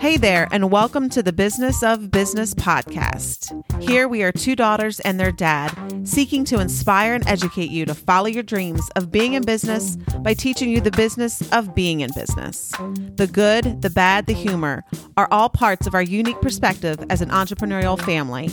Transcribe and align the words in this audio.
Hey 0.00 0.16
there, 0.16 0.48
and 0.50 0.70
welcome 0.70 1.10
to 1.10 1.22
the 1.22 1.30
Business 1.30 1.82
of 1.82 2.10
Business 2.10 2.54
podcast. 2.54 3.52
Here 3.82 4.08
we 4.08 4.22
are 4.22 4.32
two 4.32 4.56
daughters 4.56 4.98
and 5.00 5.20
their 5.20 5.30
dad, 5.30 5.76
seeking 6.08 6.42
to 6.46 6.58
inspire 6.58 7.12
and 7.12 7.28
educate 7.28 7.70
you 7.70 7.84
to 7.84 7.94
follow 7.94 8.26
your 8.26 8.42
dreams 8.42 8.88
of 8.96 9.12
being 9.12 9.34
in 9.34 9.42
business 9.42 9.96
by 10.20 10.32
teaching 10.32 10.70
you 10.70 10.80
the 10.80 10.90
business 10.90 11.46
of 11.52 11.74
being 11.74 12.00
in 12.00 12.10
business. 12.14 12.72
The 13.16 13.28
good, 13.30 13.82
the 13.82 13.90
bad, 13.90 14.24
the 14.24 14.32
humor 14.32 14.84
are 15.18 15.28
all 15.30 15.50
parts 15.50 15.86
of 15.86 15.94
our 15.94 16.00
unique 16.02 16.40
perspective 16.40 16.98
as 17.10 17.20
an 17.20 17.28
entrepreneurial 17.28 18.00
family. 18.00 18.48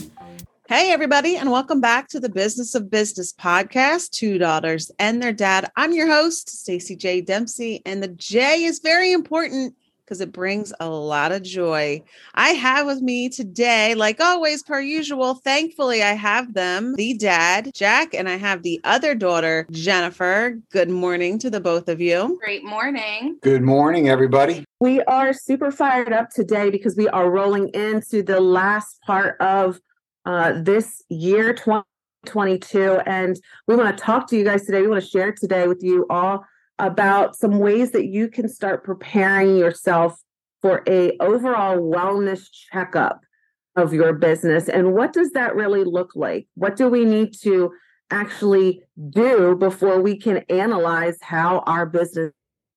Hey, 0.68 0.92
everybody, 0.92 1.38
and 1.38 1.50
welcome 1.50 1.80
back 1.80 2.10
to 2.10 2.20
the 2.20 2.28
Business 2.28 2.76
of 2.76 2.92
Business 2.92 3.32
podcast, 3.32 4.10
Two 4.10 4.38
Daughters 4.38 4.92
and 5.00 5.24
Their 5.24 5.32
Dad. 5.32 5.72
I'm 5.78 5.94
your 5.94 6.08
host, 6.08 6.50
Staci 6.50 6.98
J. 6.98 7.22
Dempsey, 7.22 7.82
and 7.86 8.04
the 8.04 8.10
J 8.10 8.66
is 8.66 8.80
very 8.80 9.14
important 9.14 9.76
because 10.08 10.22
it 10.22 10.32
brings 10.32 10.72
a 10.80 10.90
lot 10.90 11.34
of 11.34 11.44
joy. 11.44 12.02
I 12.34 12.50
have 12.52 12.86
with 12.86 13.02
me 13.02 13.28
today, 13.28 13.94
like 13.94 14.22
always, 14.22 14.64
per 14.64 14.80
usual, 14.80 15.36
thankfully, 15.36 16.02
I 16.02 16.14
have 16.14 16.54
them 16.54 16.96
the 16.96 17.14
dad, 17.14 17.72
Jack, 17.74 18.14
and 18.14 18.30
I 18.30 18.38
have 18.38 18.64
the 18.64 18.80
other 18.86 19.14
daughter, 19.14 19.68
Jennifer. 19.70 20.58
Good 20.72 20.90
morning 20.90 21.38
to 21.40 21.50
the 21.50 21.60
both 21.60 21.90
of 21.90 22.00
you. 22.00 22.40
Great 22.42 22.64
morning. 22.64 23.38
Good 23.42 23.64
morning, 23.64 24.08
everybody. 24.08 24.64
We 24.80 25.02
are 25.04 25.34
super 25.34 25.72
fired 25.72 26.14
up 26.14 26.30
today 26.30 26.70
because 26.70 26.96
we 26.96 27.10
are 27.10 27.30
rolling 27.30 27.68
into 27.74 28.24
the 28.24 28.40
last 28.40 29.02
part 29.06 29.36
of 29.42 29.82
uh, 30.26 30.62
this 30.62 31.04
year, 31.10 31.54
2022. 31.54 33.02
And 33.06 33.38
we 33.68 33.76
want 33.76 33.98
to 33.98 34.02
talk 34.02 34.30
to 34.30 34.38
you 34.38 34.46
guys 34.46 34.66
today. 34.66 34.82
We 34.82 34.88
want 34.88 35.04
to 35.04 35.10
share 35.10 35.34
today 35.34 35.68
with 35.68 35.84
you 35.84 36.06
all 36.10 36.46
about 36.80 37.36
some 37.36 37.60
ways 37.60 37.92
that 37.92 38.08
you 38.08 38.28
can 38.30 38.48
start 38.48 38.84
preparing 38.84 39.58
yourself 39.58 40.20
for 40.62 40.84
a 40.88 41.18
overall 41.20 41.78
wellness 41.78 42.48
checkup 42.52 43.22
of 43.76 43.94
your 43.94 44.14
business. 44.14 44.70
And 44.70 44.94
what 44.94 45.14
does 45.14 45.32
that 45.32 45.56
really 45.56 45.84
look 45.84 46.12
like? 46.16 46.48
What 46.56 46.76
do 46.76 46.90
we 46.90 47.06
need 47.06 47.34
to 47.42 47.72
actually 48.10 48.82
do 49.10 49.56
before 49.56 50.02
we 50.02 50.18
can 50.18 50.38
analyze 50.50 51.18
how 51.22 51.60
our 51.68 51.86
business 51.86 52.34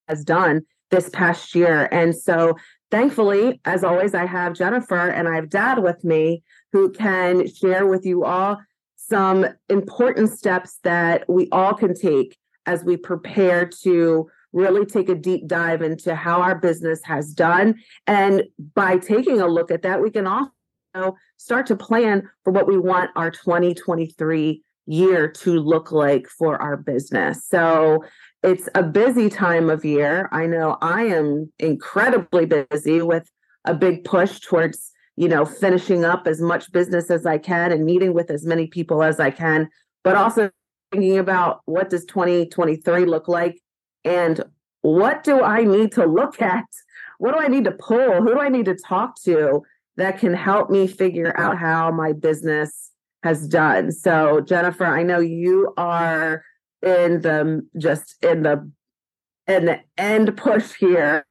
has 0.08 0.24
done 0.24 0.62
this 0.90 1.08
past 1.08 1.54
year? 1.54 1.88
And 1.90 2.14
so 2.14 2.56
thankfully 2.90 3.60
as 3.64 3.84
always 3.84 4.14
i 4.14 4.26
have 4.26 4.52
jennifer 4.52 5.08
and 5.08 5.28
i 5.28 5.34
have 5.34 5.48
dad 5.48 5.82
with 5.82 6.02
me 6.04 6.42
who 6.72 6.90
can 6.90 7.46
share 7.46 7.86
with 7.86 8.04
you 8.04 8.24
all 8.24 8.58
some 8.96 9.46
important 9.68 10.30
steps 10.30 10.78
that 10.82 11.28
we 11.28 11.48
all 11.50 11.74
can 11.74 11.94
take 11.94 12.36
as 12.70 12.84
we 12.84 12.96
prepare 12.96 13.66
to 13.82 14.30
really 14.52 14.86
take 14.86 15.08
a 15.08 15.14
deep 15.14 15.48
dive 15.48 15.82
into 15.82 16.14
how 16.14 16.40
our 16.40 16.54
business 16.54 17.00
has 17.04 17.34
done. 17.34 17.74
And 18.06 18.44
by 18.74 18.98
taking 18.98 19.40
a 19.40 19.48
look 19.48 19.72
at 19.72 19.82
that, 19.82 20.00
we 20.00 20.10
can 20.10 20.26
also 20.26 21.16
start 21.36 21.66
to 21.66 21.76
plan 21.76 22.28
for 22.44 22.52
what 22.52 22.68
we 22.68 22.78
want 22.78 23.10
our 23.16 23.30
2023 23.30 24.62
year 24.86 25.28
to 25.28 25.58
look 25.58 25.90
like 25.90 26.28
for 26.28 26.60
our 26.62 26.76
business. 26.76 27.44
So 27.44 28.04
it's 28.44 28.68
a 28.74 28.84
busy 28.84 29.28
time 29.28 29.68
of 29.68 29.84
year. 29.84 30.28
I 30.32 30.46
know 30.46 30.78
I 30.80 31.02
am 31.04 31.52
incredibly 31.58 32.46
busy 32.46 33.02
with 33.02 33.28
a 33.64 33.74
big 33.74 34.04
push 34.04 34.38
towards, 34.40 34.92
you 35.16 35.28
know, 35.28 35.44
finishing 35.44 36.04
up 36.04 36.26
as 36.26 36.40
much 36.40 36.72
business 36.72 37.10
as 37.10 37.26
I 37.26 37.38
can 37.38 37.72
and 37.72 37.84
meeting 37.84 38.14
with 38.14 38.30
as 38.30 38.46
many 38.46 38.68
people 38.68 39.02
as 39.02 39.18
I 39.18 39.30
can, 39.30 39.68
but 40.04 40.16
also 40.16 40.50
thinking 40.90 41.18
about 41.18 41.60
what 41.66 41.90
does 41.90 42.04
2023 42.06 43.04
look 43.04 43.28
like 43.28 43.60
and 44.04 44.42
what 44.82 45.22
do 45.24 45.42
I 45.42 45.64
need 45.64 45.92
to 45.92 46.06
look 46.06 46.40
at? 46.40 46.64
What 47.18 47.32
do 47.32 47.38
I 47.38 47.48
need 47.48 47.64
to 47.64 47.72
pull? 47.72 48.22
Who 48.22 48.34
do 48.34 48.40
I 48.40 48.48
need 48.48 48.64
to 48.64 48.74
talk 48.74 49.20
to 49.24 49.62
that 49.96 50.18
can 50.18 50.32
help 50.32 50.70
me 50.70 50.86
figure 50.86 51.38
out 51.38 51.58
how 51.58 51.90
my 51.90 52.12
business 52.12 52.90
has 53.22 53.46
done? 53.46 53.92
So, 53.92 54.40
Jennifer, 54.40 54.86
I 54.86 55.02
know 55.02 55.20
you 55.20 55.74
are 55.76 56.42
in 56.82 57.20
the 57.20 57.66
just 57.76 58.16
in 58.24 58.42
the 58.42 58.70
in 59.46 59.66
the 59.66 59.80
end 59.98 60.34
push 60.36 60.72
here 60.74 61.26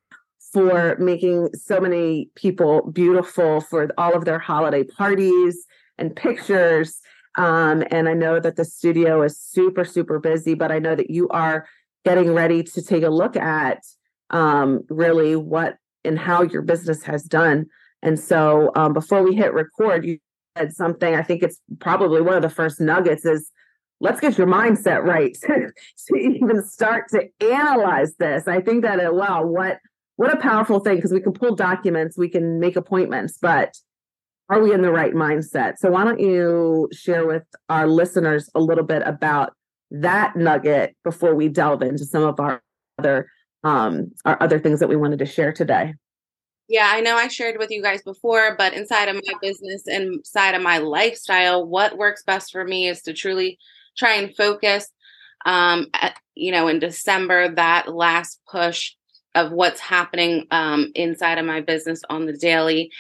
for 0.54 0.96
making 1.00 1.50
so 1.54 1.80
many 1.80 2.30
people 2.36 2.92
beautiful 2.92 3.62
for 3.62 3.90
all 3.98 4.16
of 4.16 4.26
their 4.26 4.40
holiday 4.40 4.84
parties 4.84 5.66
and 5.98 6.16
pictures 6.16 7.02
um, 7.38 7.84
and 7.92 8.10
I 8.10 8.14
know 8.14 8.40
that 8.40 8.56
the 8.56 8.66
studio 8.66 9.22
is 9.22 9.40
super, 9.40 9.86
super 9.86 10.20
busy, 10.20 10.54
but 10.54 10.72
I 10.72 10.80
know 10.80 10.96
that 10.96 11.10
you 11.10 11.28
are 11.30 11.68
getting 12.06 12.34
ready 12.34 12.64
to 12.64 12.82
take 12.82 13.04
a 13.04 13.10
look 13.10 13.36
at 13.36 13.84
um, 14.30 14.82
really 14.90 15.36
what 15.36 15.78
and 16.04 16.18
how 16.18 16.44
your 16.44 16.62
business 16.62 17.04
has 17.04 17.24
done. 17.24 17.68
And 18.02 18.20
so 18.20 18.72
um, 18.76 18.94
before 18.94 19.24
we 19.24 19.36
hit 19.36 19.54
record, 19.54 20.06
you 20.06 20.20
said 20.58 20.74
something, 20.74 21.16
I 21.16 21.22
think 21.22 21.44
it's 21.44 21.60
probably 21.80 22.22
one 22.22 22.36
of 22.36 22.42
the 22.42 22.50
first 22.50 22.80
nuggets 22.80 23.26
is 23.26 23.52
let's 24.00 24.22
get 24.22 24.38
your 24.38 24.48
mindset 24.48 25.04
right 25.04 25.38
to 26.08 26.16
even 26.16 26.64
start 26.64 27.10
to 27.10 27.28
analyze 27.42 28.16
this. 28.16 28.48
I 28.48 28.62
think 28.62 28.84
that, 28.84 29.00
uh, 29.00 29.14
wow, 29.14 29.46
what 29.46 29.80
what 30.16 30.34
a 30.34 30.38
powerful 30.38 30.82
thing 30.82 30.98
because 30.98 31.14
we 31.14 31.22
can 31.22 31.32
pull 31.32 31.56
documents, 31.56 32.18
we 32.18 32.28
can 32.28 32.60
make 32.60 32.76
appointments, 32.76 33.38
but 33.42 33.74
are 34.50 34.62
we 34.62 34.74
in 34.74 34.82
the 34.82 34.92
right 34.92 35.14
mindset? 35.14 35.78
So 35.78 35.92
why 35.92 36.04
don't 36.04 36.20
you 36.20 36.90
share 36.92 37.26
with 37.26 37.44
our 37.70 37.88
listeners 37.88 38.50
a 38.56 38.60
little 38.60 38.84
bit 38.84 39.04
about 39.06 39.54
that 39.92 40.36
nugget 40.36 40.96
before 41.04 41.36
we 41.36 41.50
delve 41.50 41.82
into 41.82 42.06
some 42.06 42.24
of 42.24 42.40
our 42.40 42.62
other 42.98 43.28
um 43.64 44.12
our 44.26 44.42
other 44.42 44.60
things 44.60 44.80
that 44.80 44.90
we 44.90 44.96
wanted 44.96 45.20
to 45.20 45.26
share 45.26 45.52
today. 45.52 45.94
Yeah, 46.68 46.90
I 46.92 47.02
know 47.02 47.16
I 47.16 47.28
shared 47.28 47.58
with 47.58 47.72
you 47.72 47.82
guys 47.82 48.04
before, 48.04 48.56
but 48.56 48.74
inside 48.74 49.08
of 49.08 49.16
my 49.16 49.34
business 49.42 49.88
and 49.88 50.16
inside 50.16 50.54
of 50.54 50.62
my 50.62 50.78
lifestyle, 50.78 51.66
what 51.66 51.98
works 51.98 52.24
best 52.24 52.52
for 52.52 52.64
me 52.64 52.88
is 52.88 53.02
to 53.04 53.14
truly 53.14 53.58
try 53.98 54.14
and 54.16 54.36
focus 54.36 54.88
um 55.46 55.88
at, 55.94 56.18
you 56.36 56.52
know 56.52 56.68
in 56.68 56.80
December 56.80 57.54
that 57.56 57.94
last 57.94 58.40
push 58.50 58.94
of 59.36 59.52
what's 59.52 59.80
happening 59.80 60.48
um 60.52 60.92
inside 60.96 61.38
of 61.38 61.46
my 61.46 61.62
business 61.62 62.02
on 62.10 62.26
the 62.26 62.34
daily 62.34 62.92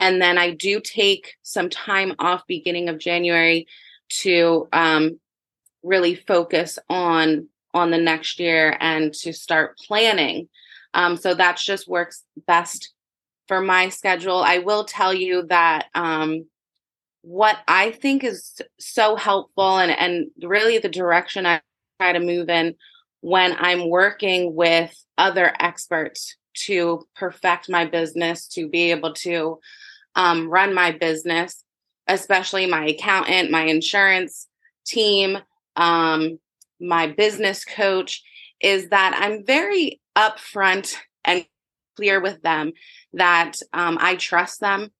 and 0.00 0.20
then 0.20 0.38
I 0.38 0.50
do 0.50 0.80
take 0.80 1.34
some 1.42 1.68
time 1.68 2.14
off 2.18 2.46
beginning 2.48 2.88
of 2.88 2.98
January 2.98 3.68
to 4.22 4.66
um, 4.72 5.20
really 5.82 6.14
focus 6.14 6.78
on 6.88 7.48
on 7.72 7.90
the 7.92 7.98
next 7.98 8.40
year 8.40 8.76
and 8.80 9.14
to 9.14 9.32
start 9.32 9.78
planning. 9.78 10.48
Um, 10.92 11.16
so 11.16 11.34
that 11.34 11.56
just 11.56 11.86
works 11.86 12.24
best 12.48 12.92
for 13.46 13.60
my 13.60 13.90
schedule. 13.90 14.38
I 14.38 14.58
will 14.58 14.84
tell 14.84 15.14
you 15.14 15.46
that 15.48 15.86
um, 15.94 16.46
what 17.22 17.58
I 17.68 17.92
think 17.92 18.24
is 18.24 18.60
so 18.80 19.14
helpful 19.14 19.78
and 19.78 19.92
and 19.92 20.30
really 20.42 20.78
the 20.78 20.88
direction 20.88 21.46
I 21.46 21.60
try 22.00 22.14
to 22.14 22.20
move 22.20 22.48
in 22.48 22.74
when 23.20 23.54
I'm 23.58 23.90
working 23.90 24.54
with 24.54 24.92
other 25.18 25.52
experts 25.60 26.36
to 26.54 27.06
perfect 27.14 27.68
my 27.68 27.84
business, 27.84 28.48
to 28.48 28.68
be 28.68 28.90
able 28.90 29.12
to 29.12 29.60
um, 30.14 30.48
run 30.48 30.74
my 30.74 30.92
business, 30.92 31.64
especially 32.06 32.66
my 32.66 32.86
accountant, 32.86 33.50
my 33.50 33.64
insurance 33.64 34.48
team, 34.86 35.38
um, 35.76 36.38
my 36.80 37.06
business 37.06 37.64
coach, 37.64 38.22
is 38.60 38.88
that 38.88 39.18
I'm 39.18 39.44
very 39.44 40.00
upfront 40.16 40.94
and 41.24 41.46
clear 41.96 42.20
with 42.20 42.42
them 42.42 42.72
that 43.14 43.56
um, 43.72 43.98
I 44.00 44.16
trust 44.16 44.60
them 44.60 44.90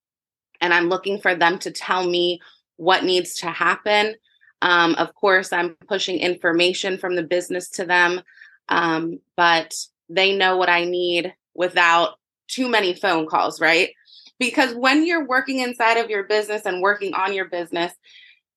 and 0.60 0.72
I'm 0.72 0.88
looking 0.88 1.20
for 1.20 1.34
them 1.34 1.58
to 1.60 1.70
tell 1.70 2.06
me 2.06 2.40
what 2.76 3.04
needs 3.04 3.34
to 3.36 3.50
happen. 3.50 4.14
Um, 4.62 4.94
of 4.96 5.14
course, 5.14 5.52
I'm 5.52 5.76
pushing 5.88 6.18
information 6.18 6.98
from 6.98 7.16
the 7.16 7.22
business 7.22 7.70
to 7.70 7.84
them, 7.84 8.20
um, 8.68 9.20
but 9.36 9.74
they 10.08 10.36
know 10.36 10.56
what 10.56 10.68
I 10.68 10.84
need 10.84 11.34
without 11.54 12.14
too 12.48 12.68
many 12.68 12.94
phone 12.94 13.26
calls, 13.26 13.60
right? 13.60 13.90
Because 14.40 14.74
when 14.74 15.06
you're 15.06 15.26
working 15.26 15.60
inside 15.60 15.98
of 15.98 16.10
your 16.10 16.24
business 16.24 16.64
and 16.64 16.82
working 16.82 17.14
on 17.14 17.34
your 17.34 17.44
business, 17.44 17.92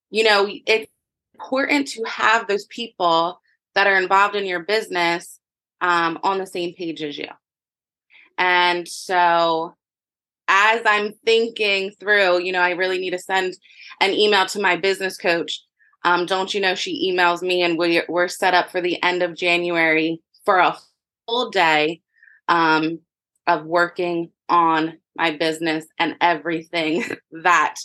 you 0.10 0.24
know, 0.24 0.50
it's 0.66 0.90
important 1.36 1.90
to 1.90 2.04
have 2.06 2.48
those 2.48 2.66
people 2.66 3.40
that 3.76 3.86
are 3.86 3.98
involved 3.98 4.36
in 4.36 4.46
your 4.46 4.62
business 4.62 5.40
um, 5.82 6.18
on 6.24 6.40
the 6.40 6.48
same 6.48 6.74
page 6.74 7.04
as 7.04 7.18
you. 7.18 7.28
And 8.38 8.88
so, 8.88 9.76
as 10.48 10.82
I'm 10.86 11.14
thinking 11.26 11.92
through, 12.00 12.40
you 12.40 12.54
know, 12.54 12.62
I 12.62 12.72
really 12.72 12.98
need 12.98 13.12
to 13.12 13.20
send 13.20 13.56
an 14.00 14.12
email 14.12 14.46
to 14.48 14.62
my 14.62 14.78
business 14.78 15.18
coach. 15.18 15.64
Um, 16.06 16.26
don't 16.26 16.54
you 16.54 16.62
know 16.62 16.76
she 16.76 17.12
emails 17.12 17.42
me 17.42 17.62
and 17.62 17.78
we're, 17.78 18.06
we're 18.10 18.28
set 18.28 18.54
up 18.54 18.70
for 18.70 18.82
the 18.82 19.02
end 19.04 19.22
of 19.22 19.36
January 19.36 20.22
for 20.46 20.60
a 20.60 20.78
full 21.28 21.50
day 21.50 22.02
um, 22.48 23.00
of 23.48 23.66
working 23.66 24.32
on 24.50 24.98
my 25.16 25.32
business 25.32 25.86
and 26.00 26.16
everything 26.22 27.04
that 27.44 27.76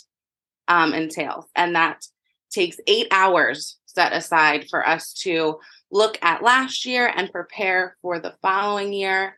um, 0.67 0.93
entails. 0.93 1.45
And 1.55 1.75
that 1.75 2.05
takes 2.51 2.77
eight 2.87 3.07
hours 3.11 3.77
set 3.85 4.13
aside 4.13 4.67
for 4.69 4.87
us 4.87 5.13
to 5.13 5.59
look 5.91 6.17
at 6.21 6.43
last 6.43 6.85
year 6.85 7.11
and 7.15 7.31
prepare 7.31 7.97
for 8.01 8.19
the 8.19 8.35
following 8.41 8.93
year. 8.93 9.37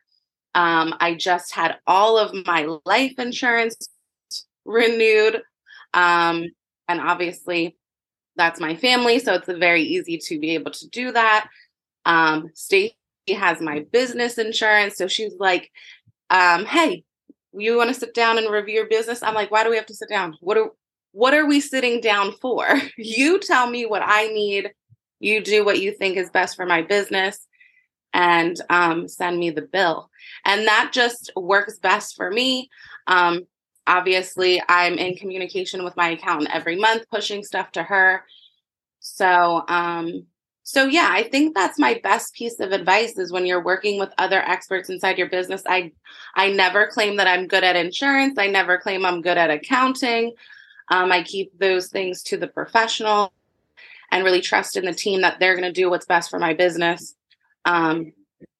Um, 0.53 0.93
I 0.99 1.15
just 1.15 1.53
had 1.53 1.77
all 1.87 2.17
of 2.17 2.45
my 2.45 2.67
life 2.85 3.13
insurance 3.17 3.89
renewed. 4.65 5.41
Um, 5.93 6.45
and 6.87 6.99
obviously, 6.99 7.77
that's 8.35 8.59
my 8.59 8.75
family. 8.75 9.19
So 9.19 9.33
it's 9.33 9.47
very 9.47 9.83
easy 9.83 10.17
to 10.17 10.39
be 10.39 10.51
able 10.51 10.71
to 10.71 10.89
do 10.89 11.11
that. 11.11 11.49
Um, 12.05 12.49
Staci 12.55 12.93
has 13.29 13.61
my 13.61 13.85
business 13.91 14.37
insurance. 14.37 14.97
So 14.97 15.07
she's 15.07 15.33
like, 15.39 15.71
um, 16.31 16.65
hey, 16.65 17.03
you 17.53 17.77
want 17.77 17.89
to 17.89 17.99
sit 17.99 18.13
down 18.13 18.37
and 18.37 18.49
review 18.49 18.75
your 18.75 18.87
business? 18.87 19.21
I'm 19.21 19.35
like, 19.35 19.51
why 19.51 19.63
do 19.63 19.69
we 19.69 19.75
have 19.75 19.85
to 19.87 19.95
sit 19.95 20.09
down? 20.09 20.37
What 20.39 20.57
are 20.57 20.71
what 21.11 21.33
are 21.33 21.45
we 21.45 21.59
sitting 21.59 21.99
down 21.99 22.31
for? 22.41 22.67
you 22.97 23.39
tell 23.39 23.69
me 23.69 23.85
what 23.85 24.01
I 24.03 24.27
need. 24.27 24.71
You 25.19 25.43
do 25.43 25.63
what 25.63 25.79
you 25.79 25.91
think 25.91 26.17
is 26.17 26.31
best 26.31 26.55
for 26.55 26.65
my 26.65 26.81
business 26.81 27.45
and 28.13 28.59
um, 28.69 29.07
send 29.07 29.37
me 29.37 29.49
the 29.49 29.61
bill. 29.61 30.09
And 30.45 30.67
that 30.67 30.91
just 30.93 31.31
works 31.35 31.77
best 31.79 32.15
for 32.15 32.31
me. 32.31 32.69
Um, 33.07 33.43
obviously, 33.87 34.61
I'm 34.67 34.97
in 34.97 35.15
communication 35.15 35.83
with 35.83 35.95
my 35.97 36.11
accountant 36.11 36.53
every 36.53 36.77
month, 36.77 37.03
pushing 37.11 37.43
stuff 37.43 37.71
to 37.73 37.83
her. 37.83 38.23
So, 38.99 39.63
um, 39.67 40.25
so 40.63 40.85
yeah, 40.85 41.09
I 41.11 41.23
think 41.23 41.55
that's 41.55 41.79
my 41.79 41.99
best 42.03 42.33
piece 42.35 42.59
of 42.59 42.71
advice 42.71 43.17
is 43.17 43.31
when 43.31 43.45
you're 43.45 43.63
working 43.63 43.99
with 43.99 44.13
other 44.17 44.39
experts 44.41 44.89
inside 44.89 45.17
your 45.17 45.29
business. 45.29 45.63
I 45.65 45.91
I 46.35 46.51
never 46.51 46.87
claim 46.87 47.17
that 47.17 47.27
I'm 47.27 47.47
good 47.47 47.63
at 47.63 47.75
insurance. 47.75 48.37
I 48.37 48.47
never 48.47 48.77
claim 48.77 49.05
I'm 49.05 49.21
good 49.21 49.37
at 49.37 49.49
accounting. 49.49 50.33
Um, 50.89 51.11
I 51.11 51.23
keep 51.23 51.57
those 51.57 51.87
things 51.87 52.21
to 52.23 52.37
the 52.37 52.47
professional 52.47 53.33
and 54.11 54.23
really 54.23 54.41
trust 54.41 54.75
in 54.75 54.85
the 54.85 54.93
team 54.93 55.21
that 55.21 55.39
they're 55.39 55.55
going 55.55 55.67
to 55.67 55.71
do 55.71 55.89
what's 55.89 56.05
best 56.05 56.29
for 56.29 56.37
my 56.37 56.53
business 56.53 57.15
um, 57.65 58.11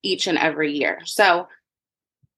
each 0.02 0.28
and 0.28 0.38
every 0.38 0.72
year. 0.72 1.02
So, 1.06 1.50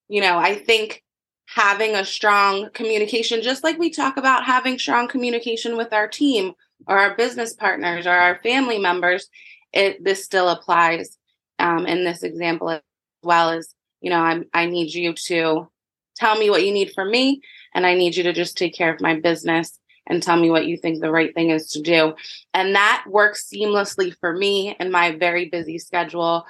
you 0.10 0.20
know, 0.22 0.38
I 0.38 0.56
think 0.56 1.04
having 1.46 1.96
a 1.96 2.04
strong 2.04 2.70
communication, 2.74 3.44
just 3.44 3.64
like 3.64 3.78
we 3.78 3.92
talk 3.92 4.18
about 4.18 4.46
having 4.46 4.80
strong 4.80 5.08
communication 5.08 5.78
with 5.78 5.94
our 5.94 6.08
team 6.08 6.54
or 6.88 6.98
our 6.98 7.16
business 7.16 7.54
partners 7.54 8.08
or 8.08 8.12
our 8.12 8.40
family 8.42 8.80
members, 8.80 9.30
it 9.74 10.04
this 10.04 10.24
still 10.24 10.50
applies 10.50 11.18
um, 11.60 11.86
in 11.86 12.04
this 12.04 12.24
example 12.24 12.70
as 12.70 12.82
well 13.24 13.50
as 13.50 13.74
you 14.02 14.10
know 14.10 14.20
I'm, 14.20 14.46
I 14.54 14.66
need 14.68 14.94
you 14.94 15.14
to 15.14 15.70
tell 16.16 16.38
me 16.38 16.50
what 16.50 16.66
you 16.66 16.72
need 16.72 16.92
from 16.94 17.12
me, 17.12 17.42
and 17.74 17.86
I 17.86 17.96
need 17.96 18.16
you 18.16 18.24
to 18.24 18.34
just 18.34 18.58
take 18.58 18.76
care 18.76 18.94
of 18.94 19.02
my 19.02 19.20
business 19.20 19.80
and 20.08 20.22
tell 20.22 20.38
me 20.38 20.50
what 20.50 20.66
you 20.66 20.78
think 20.78 21.00
the 21.00 21.12
right 21.12 21.34
thing 21.34 21.50
is 21.50 21.72
to 21.72 21.82
do. 21.82 22.14
And 22.54 22.76
that 22.76 23.06
works 23.08 23.50
seamlessly 23.52 24.16
for 24.20 24.34
me 24.34 24.76
in 24.80 24.92
my 24.92 25.16
very 25.16 25.50
busy 25.50 25.80
schedule. 25.80 26.46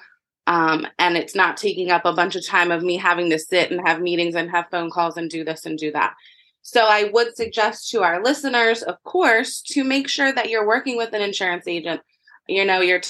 Um, 0.48 0.88
and 1.00 1.16
it's 1.16 1.36
not 1.36 1.58
taking 1.58 1.92
up 1.92 2.04
a 2.06 2.14
bunch 2.14 2.36
of 2.36 2.46
time 2.46 2.72
of 2.72 2.84
me 2.84 2.98
having 2.98 3.30
to 3.30 3.40
sit 3.40 3.72
and 3.72 3.88
have 3.88 4.02
meetings 4.02 4.36
and 4.36 4.50
have 4.50 4.70
phone 4.72 4.90
calls 4.90 5.18
and 5.18 5.30
do 5.30 5.44
this 5.44 5.66
and 5.66 5.78
do 5.78 5.92
that. 5.92 6.16
So 6.64 6.86
I 6.86 7.10
would 7.14 7.36
suggest 7.36 7.92
to 7.92 8.04
our 8.04 8.24
listeners, 8.24 8.84
of 8.84 9.02
course, 9.04 9.62
to 9.68 9.84
make 9.84 10.08
sure 10.08 10.32
that 10.32 10.50
you're 10.50 10.68
working 10.68 10.98
with 10.98 11.14
an 11.14 11.22
insurance 11.22 11.68
agent, 11.68 12.02
you 12.48 12.66
know, 12.66 12.82
your 12.82 13.02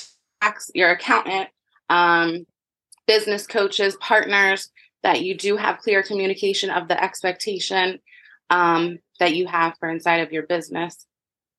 tax, 0.41 0.71
your 0.73 0.91
accountant, 0.91 1.49
um, 1.89 2.45
business 3.07 3.47
coaches, 3.47 3.95
partners, 3.99 4.69
that 5.03 5.21
you 5.21 5.35
do 5.35 5.57
have 5.57 5.79
clear 5.79 6.01
communication 6.01 6.69
of 6.69 6.87
the 6.87 7.01
expectation 7.01 7.99
um, 8.49 8.99
that 9.19 9.35
you 9.35 9.47
have 9.47 9.75
for 9.79 9.89
inside 9.89 10.17
of 10.21 10.31
your 10.31 10.43
business 10.43 11.05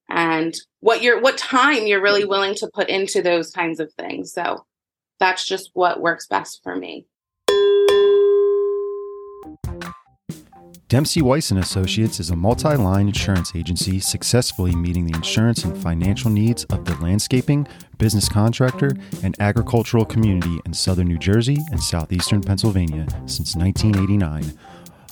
and 0.08 0.54
what 0.80 1.02
you're 1.02 1.20
what 1.20 1.38
time 1.38 1.86
you're 1.86 2.02
really 2.02 2.24
willing 2.24 2.54
to 2.54 2.70
put 2.72 2.88
into 2.88 3.22
those 3.22 3.50
kinds 3.50 3.80
of 3.80 3.92
things. 3.94 4.32
So 4.32 4.64
that's 5.18 5.46
just 5.46 5.70
what 5.74 6.00
works 6.00 6.26
best 6.26 6.60
for 6.62 6.74
me 6.74 7.06
Dempsey 10.88 11.22
Weiss 11.22 11.50
and 11.50 11.58
Associates 11.58 12.20
is 12.20 12.28
a 12.28 12.36
multi-line 12.36 13.08
insurance 13.08 13.56
agency 13.56 13.98
successfully 14.00 14.76
meeting 14.76 15.06
the 15.06 15.16
insurance 15.16 15.64
and 15.64 15.76
financial 15.76 16.30
needs 16.30 16.64
of 16.64 16.84
the 16.84 16.94
landscaping, 16.96 17.66
business 17.96 18.28
contractor, 18.28 18.90
and 19.22 19.34
agricultural 19.40 20.04
community 20.04 20.60
in 20.66 20.74
southern 20.74 21.08
New 21.08 21.18
Jersey 21.18 21.56
and 21.70 21.82
southeastern 21.82 22.42
Pennsylvania 22.42 23.06
since 23.24 23.56
1989. 23.56 24.58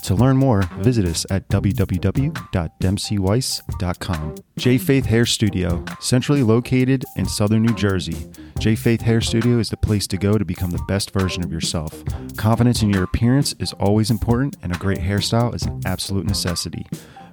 To 0.02 0.14
learn 0.16 0.36
more, 0.36 0.62
visit 0.78 1.04
us 1.04 1.24
at 1.30 1.48
www.dempseyweiss.com. 1.48 4.34
J 4.58 4.78
Faith 4.78 5.06
Hair 5.06 5.26
Studio, 5.26 5.84
centrally 6.00 6.42
located 6.42 7.04
in 7.16 7.26
southern 7.26 7.62
New 7.62 7.74
Jersey. 7.74 8.28
J 8.58 8.74
Faith 8.74 9.02
Hair 9.02 9.20
Studio 9.20 9.58
is 9.58 9.70
the 9.70 9.76
place 9.76 10.08
to 10.08 10.16
go 10.16 10.36
to 10.38 10.44
become 10.44 10.72
the 10.72 10.82
best 10.88 11.12
version 11.12 11.44
of 11.44 11.52
yourself. 11.52 12.02
Confidence 12.36 12.82
in 12.82 12.90
your 12.90 13.04
appearance 13.04 13.54
is 13.60 13.72
always 13.74 14.10
important, 14.10 14.56
and 14.62 14.74
a 14.74 14.78
great 14.78 14.98
hairstyle 14.98 15.54
is 15.54 15.62
an 15.62 15.80
absolute 15.84 16.26
necessity. 16.26 16.84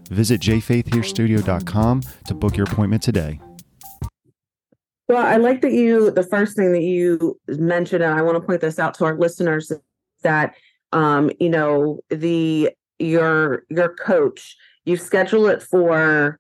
Visit 0.10 0.39
jfaithhairstudio.com 0.42 2.04
to 2.27 2.33
book 2.36 2.56
your 2.56 2.66
appointment 2.66 3.01
today. 3.01 3.39
Well, 5.07 5.25
I 5.25 5.38
like 5.38 5.62
that 5.62 5.74
you, 5.74 6.12
the 6.12 6.21
first 6.21 6.56
thing 6.56 6.71
that 6.74 6.83
you 6.83 7.39
mentioned, 7.48 8.04
and 8.04 8.13
I 8.13 8.21
want 8.21 8.36
to 8.36 8.42
point 8.42 8.62
this 8.62 8.77
out 8.77 8.94
to 8.95 9.06
our 9.06 9.18
listeners 9.18 9.71
that 10.21 10.54
um, 10.92 11.32
you 11.40 11.50
know, 11.50 12.00
the 12.10 12.72
your 13.00 13.64
your 13.70 13.96
coach, 13.96 14.56
you 14.86 14.98
schedule 14.98 15.48
it 15.48 15.62
for 15.62 16.40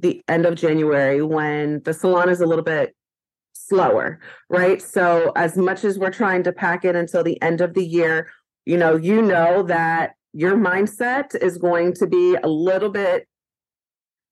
the 0.00 0.22
end 0.28 0.46
of 0.46 0.54
January 0.54 1.22
when 1.22 1.82
the 1.84 1.94
salon 1.94 2.28
is 2.28 2.40
a 2.40 2.46
little 2.46 2.64
bit 2.64 2.94
slower, 3.54 4.20
right? 4.50 4.82
So 4.82 5.32
as 5.36 5.56
much 5.56 5.84
as 5.84 5.98
we're 5.98 6.10
trying 6.10 6.42
to 6.44 6.52
pack 6.52 6.84
it 6.84 6.94
until 6.94 7.24
the 7.24 7.40
end 7.42 7.60
of 7.60 7.74
the 7.74 7.84
year, 7.84 8.30
you 8.66 8.76
know, 8.76 8.96
you 8.96 9.22
know 9.22 9.62
that 9.62 10.12
your 10.32 10.56
mindset 10.56 11.34
is 11.40 11.56
going 11.56 11.94
to 11.94 12.06
be 12.06 12.36
a 12.42 12.48
little 12.48 12.90
bit 12.90 13.26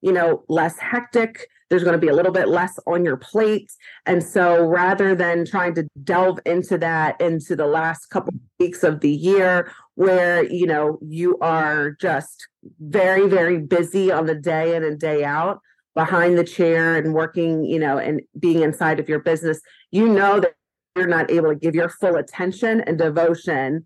you 0.04 0.12
know 0.12 0.44
less 0.48 0.78
hectic 0.78 1.48
there's 1.74 1.82
going 1.82 2.00
to 2.00 2.06
be 2.06 2.08
a 2.08 2.14
little 2.14 2.30
bit 2.30 2.46
less 2.46 2.78
on 2.86 3.04
your 3.04 3.16
plate. 3.16 3.72
And 4.06 4.22
so 4.22 4.64
rather 4.64 5.16
than 5.16 5.44
trying 5.44 5.74
to 5.74 5.88
delve 6.04 6.38
into 6.46 6.78
that 6.78 7.20
into 7.20 7.56
the 7.56 7.66
last 7.66 8.10
couple 8.10 8.32
of 8.32 8.40
weeks 8.60 8.84
of 8.84 9.00
the 9.00 9.10
year 9.10 9.72
where, 9.96 10.44
you 10.44 10.68
know, 10.68 11.00
you 11.02 11.36
are 11.40 11.90
just 12.00 12.46
very, 12.78 13.28
very 13.28 13.58
busy 13.58 14.12
on 14.12 14.26
the 14.26 14.36
day 14.36 14.76
in 14.76 14.84
and 14.84 15.00
day 15.00 15.24
out 15.24 15.58
behind 15.96 16.38
the 16.38 16.44
chair 16.44 16.96
and 16.96 17.12
working, 17.12 17.64
you 17.64 17.80
know, 17.80 17.98
and 17.98 18.20
being 18.38 18.62
inside 18.62 19.00
of 19.00 19.08
your 19.08 19.18
business, 19.18 19.60
you 19.90 20.06
know 20.06 20.38
that 20.38 20.54
you're 20.94 21.08
not 21.08 21.28
able 21.28 21.48
to 21.48 21.56
give 21.56 21.74
your 21.74 21.88
full 21.88 22.14
attention 22.14 22.82
and 22.82 22.98
devotion 22.98 23.84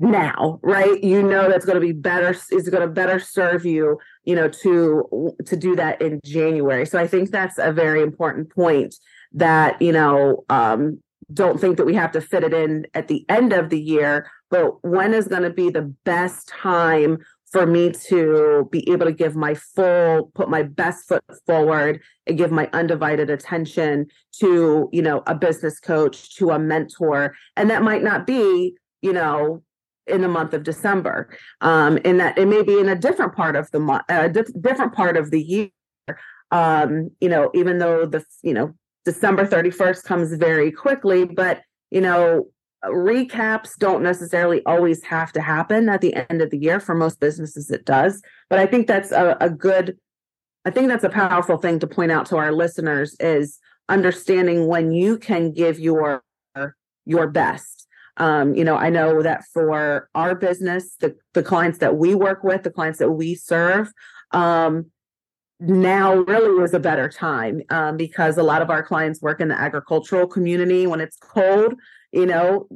now 0.00 0.60
right? 0.62 1.02
You 1.02 1.22
know 1.22 1.48
that's 1.48 1.64
going 1.64 1.80
to 1.80 1.86
be 1.86 1.92
better 1.92 2.36
is 2.50 2.68
going 2.68 2.86
to 2.86 2.92
better 2.92 3.18
serve 3.18 3.64
you 3.64 3.98
you 4.24 4.34
know 4.34 4.48
to 4.48 5.34
to 5.44 5.56
do 5.56 5.74
that 5.76 6.00
in 6.00 6.20
january. 6.24 6.86
So 6.86 6.98
i 6.98 7.06
think 7.06 7.30
that's 7.30 7.58
a 7.58 7.72
very 7.72 8.02
important 8.02 8.54
point 8.54 8.94
that 9.32 9.80
you 9.82 9.92
know 9.92 10.44
um 10.48 11.00
don't 11.32 11.60
think 11.60 11.76
that 11.76 11.84
we 11.84 11.94
have 11.94 12.12
to 12.12 12.20
fit 12.20 12.42
it 12.42 12.54
in 12.54 12.86
at 12.94 13.08
the 13.08 13.24
end 13.28 13.52
of 13.52 13.68
the 13.68 13.78
year 13.78 14.30
but 14.50 14.82
when 14.82 15.12
is 15.12 15.28
going 15.28 15.42
to 15.42 15.50
be 15.50 15.68
the 15.68 15.94
best 16.04 16.48
time 16.48 17.18
for 17.50 17.66
me 17.66 17.90
to 17.90 18.68
be 18.70 18.88
able 18.90 19.06
to 19.06 19.12
give 19.12 19.34
my 19.34 19.54
full 19.54 20.30
put 20.34 20.50
my 20.50 20.62
best 20.62 21.08
foot 21.08 21.22
forward 21.46 22.00
and 22.26 22.38
give 22.38 22.50
my 22.50 22.68
undivided 22.72 23.30
attention 23.30 24.06
to 24.38 24.88
you 24.92 25.02
know 25.02 25.22
a 25.26 25.34
business 25.34 25.80
coach 25.80 26.34
to 26.36 26.50
a 26.50 26.58
mentor? 26.58 27.34
And 27.56 27.70
that 27.70 27.82
might 27.82 28.02
not 28.02 28.26
be 28.26 28.74
you 29.00 29.12
know 29.12 29.62
in 30.08 30.22
the 30.22 30.28
month 30.28 30.54
of 30.54 30.62
December. 30.62 31.28
Um, 31.60 31.98
and 32.04 32.20
that 32.20 32.38
it 32.38 32.46
may 32.46 32.62
be 32.62 32.78
in 32.78 32.88
a 32.88 32.96
different 32.96 33.34
part 33.34 33.56
of 33.56 33.70
the 33.70 33.80
month, 33.80 34.04
a 34.08 34.28
di- 34.28 34.42
different 34.60 34.94
part 34.94 35.16
of 35.16 35.30
the 35.30 35.42
year. 35.42 35.70
Um, 36.50 37.10
you 37.20 37.28
know, 37.28 37.50
even 37.54 37.78
though 37.78 38.06
the 38.06 38.24
you 38.42 38.54
know 38.54 38.74
December 39.04 39.46
31st 39.46 40.04
comes 40.04 40.32
very 40.34 40.70
quickly, 40.70 41.24
but 41.24 41.62
you 41.90 42.00
know, 42.00 42.48
recaps 42.84 43.70
don't 43.78 44.02
necessarily 44.02 44.64
always 44.64 45.02
have 45.04 45.32
to 45.32 45.40
happen 45.40 45.88
at 45.88 46.00
the 46.00 46.14
end 46.30 46.42
of 46.42 46.50
the 46.50 46.58
year. 46.58 46.80
For 46.80 46.94
most 46.94 47.20
businesses, 47.20 47.70
it 47.70 47.84
does. 47.84 48.22
But 48.50 48.58
I 48.58 48.66
think 48.66 48.86
that's 48.86 49.12
a, 49.12 49.36
a 49.40 49.50
good, 49.50 49.98
I 50.64 50.70
think 50.70 50.88
that's 50.88 51.04
a 51.04 51.10
powerful 51.10 51.58
thing 51.58 51.78
to 51.80 51.86
point 51.86 52.12
out 52.12 52.26
to 52.26 52.36
our 52.36 52.52
listeners 52.52 53.16
is 53.20 53.58
understanding 53.88 54.66
when 54.66 54.92
you 54.92 55.18
can 55.18 55.52
give 55.52 55.78
your 55.78 56.22
your 57.08 57.26
best 57.26 57.87
um, 58.18 58.54
you 58.54 58.64
know, 58.64 58.76
I 58.76 58.90
know 58.90 59.22
that 59.22 59.44
for 59.52 60.08
our 60.14 60.34
business, 60.34 60.96
the, 61.00 61.16
the 61.34 61.42
clients 61.42 61.78
that 61.78 61.96
we 61.96 62.14
work 62.14 62.44
with, 62.44 62.62
the 62.62 62.70
clients 62.70 62.98
that 62.98 63.10
we 63.10 63.34
serve, 63.34 63.92
um, 64.32 64.86
now 65.60 66.14
really 66.14 66.62
is 66.62 66.72
a 66.72 66.78
better 66.78 67.08
time 67.08 67.62
um, 67.70 67.96
because 67.96 68.36
a 68.38 68.42
lot 68.42 68.62
of 68.62 68.70
our 68.70 68.82
clients 68.82 69.20
work 69.20 69.40
in 69.40 69.48
the 69.48 69.58
agricultural 69.58 70.26
community. 70.26 70.86
When 70.86 71.00
it's 71.00 71.16
cold 71.16 71.74
you 72.12 72.26
know 72.26 72.66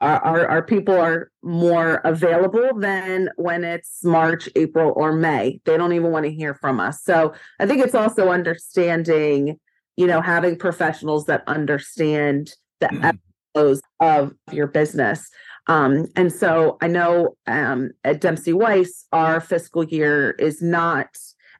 our, 0.00 0.18
our, 0.24 0.46
our, 0.48 0.62
people 0.62 0.94
are 0.94 1.30
more 1.42 1.96
available 2.04 2.70
than 2.78 3.28
when 3.36 3.64
it's 3.64 4.02
march 4.02 4.48
april 4.56 4.92
or 4.96 5.12
may. 5.12 5.60
They 5.64 5.76
don't 5.76 5.92
even 5.92 6.10
want 6.10 6.24
to 6.24 6.32
hear 6.32 6.54
from 6.54 6.80
us. 6.80 7.02
So 7.02 7.34
i 7.58 7.66
think 7.66 7.82
it's 7.82 7.94
also 7.94 8.28
understanding 8.28 9.58
you 9.96 10.06
know 10.06 10.20
having 10.20 10.56
professionals 10.56 11.26
that 11.26 11.42
understand 11.46 12.52
the 12.80 13.18
mm-hmm 13.54 13.80
of 14.00 14.34
your 14.52 14.66
business. 14.66 15.28
Um, 15.66 16.06
and 16.16 16.32
so 16.32 16.78
I 16.80 16.88
know 16.88 17.36
um, 17.46 17.90
at 18.04 18.20
Dempsey 18.20 18.52
Weiss, 18.52 19.06
our 19.12 19.40
fiscal 19.40 19.84
year 19.84 20.30
is 20.32 20.62
not 20.62 21.16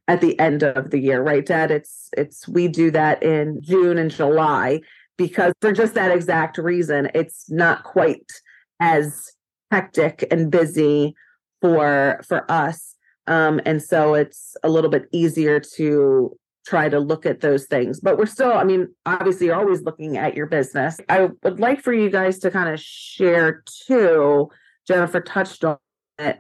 at 0.09 0.21
the 0.21 0.39
end 0.41 0.65
of 0.65 0.91
the 0.91 0.99
year, 0.99 1.23
right, 1.23 1.47
Dad? 1.47 1.71
It's 1.71 2.09
it's 2.17 2.49
we 2.49 2.67
do 2.67 2.91
that 2.91 3.23
in 3.23 3.61
June 3.63 3.99
and 3.99 4.11
July 4.11 4.81
because 5.17 5.53
for 5.61 5.73
just 5.73 5.95
that 5.95 6.11
exact 6.11 6.59
reason, 6.59 7.11
it's 7.15 7.49
not 7.51 7.85
quite 7.85 8.27
as 8.81 9.31
hectic 9.71 10.27
and 10.31 10.51
busy 10.51 11.15
for 11.61 12.21
for 12.27 12.51
us. 12.51 12.97
Um, 13.29 13.61
and 13.65 13.81
so 13.81 14.15
it's 14.15 14.57
a 14.65 14.69
little 14.69 14.91
bit 14.91 15.07
easier 15.13 15.61
to 15.77 16.37
try 16.67 16.89
to 16.89 16.99
look 16.99 17.27
at 17.27 17.41
those 17.41 17.67
things. 17.67 18.01
But 18.01 18.19
we're 18.19 18.27
still, 18.27 18.53
I 18.53 18.65
mean, 18.65 18.89
obviously, 19.07 19.47
you're 19.47 19.57
always 19.57 19.83
looking 19.83 20.17
at 20.17 20.35
your 20.35 20.47
business. 20.47 20.99
I 21.09 21.29
would 21.43 21.61
like 21.61 21.81
for 21.81 21.93
you 21.93 22.11
guys 22.11 22.39
to 22.41 22.51
kind 22.51 22.69
of 22.69 22.81
share 22.81 23.63
too. 23.87 24.51
Jennifer 24.87 25.21
touched 25.21 25.65
on 25.65 25.79
it. 26.19 26.39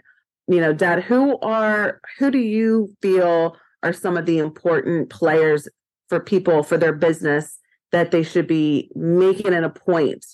You 0.49 0.61
know, 0.61 0.73
Dad, 0.73 1.05
who 1.05 1.39
are 1.39 2.01
who 2.19 2.31
do 2.31 2.39
you 2.39 2.95
feel 3.01 3.57
are 3.83 3.93
some 3.93 4.17
of 4.17 4.27
the 4.27 4.39
important 4.39 5.11
players 5.11 5.69
for 6.09 6.21
people 6.21 6.63
for 6.63 6.77
their 6.77 6.93
business 6.93 7.59
that 7.93 8.11
they 8.11 8.23
should 8.23 8.47
be 8.47 8.91
making 8.95 9.53
it 9.53 9.65
a 9.65 9.71
point 9.71 10.25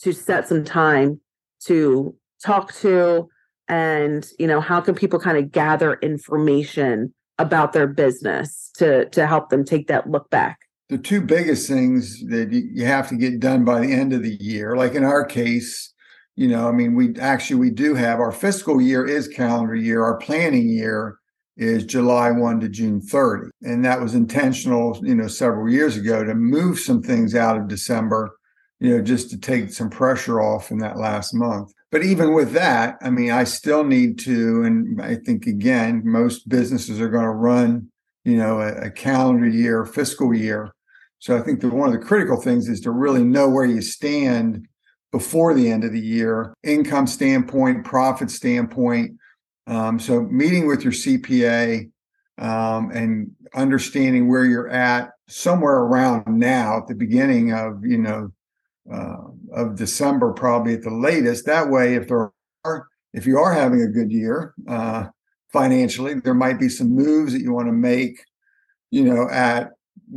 to 0.00 0.12
set 0.12 0.48
some 0.48 0.64
time 0.64 1.20
to 1.64 2.14
talk 2.44 2.72
to 2.72 3.28
and 3.68 4.30
you 4.38 4.46
know 4.46 4.60
how 4.60 4.80
can 4.80 4.94
people 4.94 5.18
kind 5.18 5.36
of 5.36 5.50
gather 5.50 5.94
information 5.94 7.12
about 7.38 7.72
their 7.72 7.86
business 7.86 8.70
to 8.76 9.08
to 9.10 9.26
help 9.26 9.50
them 9.50 9.64
take 9.64 9.88
that 9.88 10.10
look 10.10 10.28
back. 10.30 10.60
The 10.88 10.98
two 10.98 11.20
biggest 11.20 11.68
things 11.68 12.24
that 12.28 12.50
you 12.50 12.86
have 12.86 13.08
to 13.08 13.16
get 13.16 13.40
done 13.40 13.64
by 13.64 13.80
the 13.80 13.92
end 13.92 14.12
of 14.12 14.22
the 14.22 14.36
year 14.36 14.76
like 14.76 14.94
in 14.94 15.04
our 15.04 15.24
case 15.24 15.92
you 16.38 16.46
know 16.46 16.68
i 16.68 16.72
mean 16.72 16.94
we 16.94 17.14
actually 17.18 17.58
we 17.58 17.70
do 17.70 17.94
have 17.94 18.20
our 18.20 18.30
fiscal 18.30 18.80
year 18.80 19.04
is 19.04 19.26
calendar 19.26 19.74
year 19.74 20.04
our 20.04 20.16
planning 20.18 20.68
year 20.68 21.18
is 21.56 21.84
july 21.84 22.30
1 22.30 22.60
to 22.60 22.68
june 22.68 23.00
30 23.00 23.50
and 23.62 23.84
that 23.84 24.00
was 24.00 24.14
intentional 24.14 24.98
you 25.02 25.16
know 25.16 25.26
several 25.26 25.68
years 25.68 25.96
ago 25.96 26.24
to 26.24 26.34
move 26.34 26.78
some 26.78 27.02
things 27.02 27.34
out 27.34 27.58
of 27.58 27.66
december 27.66 28.30
you 28.78 28.96
know 28.96 29.02
just 29.02 29.30
to 29.30 29.36
take 29.36 29.72
some 29.72 29.90
pressure 29.90 30.40
off 30.40 30.70
in 30.70 30.78
that 30.78 30.96
last 30.96 31.34
month 31.34 31.72
but 31.90 32.02
even 32.02 32.34
with 32.34 32.52
that 32.52 32.96
i 33.02 33.10
mean 33.10 33.30
i 33.30 33.44
still 33.44 33.84
need 33.84 34.18
to 34.18 34.62
and 34.62 35.00
i 35.00 35.14
think 35.14 35.46
again 35.46 36.02
most 36.04 36.48
businesses 36.48 37.00
are 37.00 37.08
going 37.08 37.24
to 37.24 37.30
run 37.30 37.90
you 38.28 38.36
know 38.36 38.60
a, 38.60 38.72
a, 38.74 38.90
calendar 38.90 39.46
year 39.46 39.84
fiscal 39.84 40.34
year. 40.34 40.72
So 41.18 41.36
i 41.36 41.40
think 41.40 41.60
that 41.60 41.72
one 41.72 41.88
of 41.92 41.98
the 41.98 42.06
critical 42.06 42.40
things 42.40 42.68
is 42.68 42.80
to 42.82 42.90
really 42.90 43.24
know 43.24 43.48
where 43.48 43.64
you 43.64 43.80
stand 43.80 44.66
before 45.10 45.54
the 45.54 45.70
end 45.70 45.84
of 45.84 45.92
the 45.92 46.00
year 46.00 46.54
income 46.62 47.06
standpoint 47.06 47.84
profit 47.84 48.30
standpoint. 48.30 49.12
Um, 49.66 49.98
so 49.98 50.22
meeting 50.22 50.66
with 50.66 50.82
your 50.82 50.92
cpa 50.92 51.90
um, 52.38 52.90
and 52.92 53.30
understanding 53.54 54.28
where 54.28 54.44
you're 54.44 54.68
at 54.68 55.10
somewhere 55.28 55.78
around 55.78 56.24
now 56.26 56.78
at 56.78 56.86
the 56.86 56.94
beginning 56.94 57.52
of 57.52 57.84
you 57.84 57.98
know 57.98 58.30
uh, 58.92 59.16
of 59.52 59.76
December, 59.76 60.32
probably 60.32 60.74
at 60.74 60.82
the 60.82 60.90
latest. 60.90 61.46
That 61.46 61.68
way, 61.68 61.94
if 61.94 62.08
there 62.08 62.32
are, 62.64 62.86
if 63.12 63.26
you 63.26 63.38
are 63.38 63.52
having 63.52 63.82
a 63.82 63.88
good 63.88 64.10
year 64.10 64.54
uh, 64.68 65.06
financially, 65.52 66.14
there 66.14 66.34
might 66.34 66.58
be 66.58 66.68
some 66.68 66.90
moves 66.90 67.32
that 67.32 67.42
you 67.42 67.52
want 67.52 67.68
to 67.68 67.72
make, 67.72 68.22
you 68.90 69.04
know, 69.04 69.28
at 69.30 69.70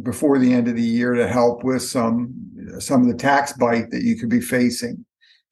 before 0.03 0.39
the 0.39 0.53
end 0.53 0.67
of 0.67 0.75
the 0.75 0.81
year 0.81 1.13
to 1.13 1.27
help 1.27 1.63
with 1.63 1.81
some 1.81 2.33
some 2.79 3.01
of 3.01 3.07
the 3.07 3.17
tax 3.17 3.53
bite 3.53 3.91
that 3.91 4.03
you 4.03 4.15
could 4.15 4.29
be 4.29 4.39
facing 4.39 5.05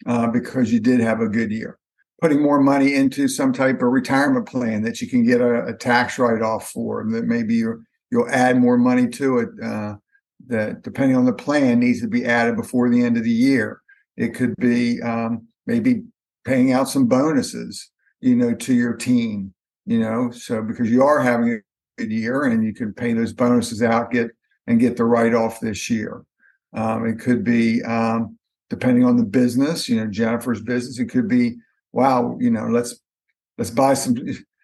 uh, 0.05 0.27
because 0.27 0.71
you 0.71 0.79
did 0.79 0.99
have 0.99 1.21
a 1.21 1.27
good 1.27 1.51
year. 1.51 1.77
Putting 2.21 2.41
more 2.41 2.59
money 2.59 2.95
into 2.95 3.27
some 3.27 3.53
type 3.53 3.81
of 3.81 3.89
retirement 3.89 4.47
plan 4.47 4.81
that 4.83 5.01
you 5.01 5.09
can 5.09 5.23
get 5.23 5.41
a, 5.41 5.65
a 5.65 5.73
tax 5.73 6.19
write 6.19 6.41
off 6.41 6.69
for, 6.71 7.01
and 7.01 7.13
that 7.13 7.25
maybe 7.25 7.55
you 7.55 7.83
you'll 8.11 8.29
add 8.29 8.57
more 8.57 8.77
money 8.77 9.07
to 9.07 9.39
it 9.39 9.49
uh, 9.63 9.95
that 10.49 10.81
depending 10.81 11.15
on 11.15 11.25
the 11.25 11.33
plan 11.33 11.79
needs 11.79 12.01
to 12.01 12.07
be 12.07 12.25
added 12.25 12.55
before 12.55 12.89
the 12.89 13.03
end 13.03 13.17
of 13.17 13.23
the 13.23 13.31
year. 13.31 13.81
It 14.17 14.35
could 14.35 14.55
be 14.57 15.01
um, 15.01 15.47
maybe 15.65 16.03
paying 16.43 16.73
out 16.73 16.89
some 16.89 17.07
bonuses, 17.07 17.89
you 18.19 18.35
know, 18.35 18.53
to 18.53 18.73
your 18.73 18.93
team, 18.93 19.53
you 19.85 19.99
know, 19.99 20.31
so 20.31 20.61
because 20.61 20.89
you 20.89 21.03
are 21.03 21.21
having 21.21 21.51
a 21.51 21.57
good 21.97 22.11
year 22.11 22.43
and 22.43 22.63
you 22.63 22.73
can 22.73 22.93
pay 22.93 23.13
those 23.13 23.31
bonuses 23.31 23.81
out, 23.81 24.11
get 24.11 24.31
and 24.67 24.79
get 24.79 24.97
the 24.97 25.05
write 25.05 25.33
off 25.33 25.59
this 25.59 25.89
year. 25.89 26.23
Um, 26.73 27.05
it 27.07 27.19
could 27.19 27.43
be 27.43 27.81
um, 27.83 28.37
depending 28.69 29.03
on 29.03 29.17
the 29.17 29.23
business, 29.23 29.87
you 29.87 29.97
know, 29.97 30.07
Jennifer's 30.07 30.61
business. 30.61 30.99
It 30.99 31.07
could 31.07 31.27
be, 31.27 31.57
wow, 31.91 32.37
you 32.39 32.51
know, 32.51 32.67
let's 32.67 32.99
let's 33.57 33.71
buy 33.71 33.93
some 33.93 34.15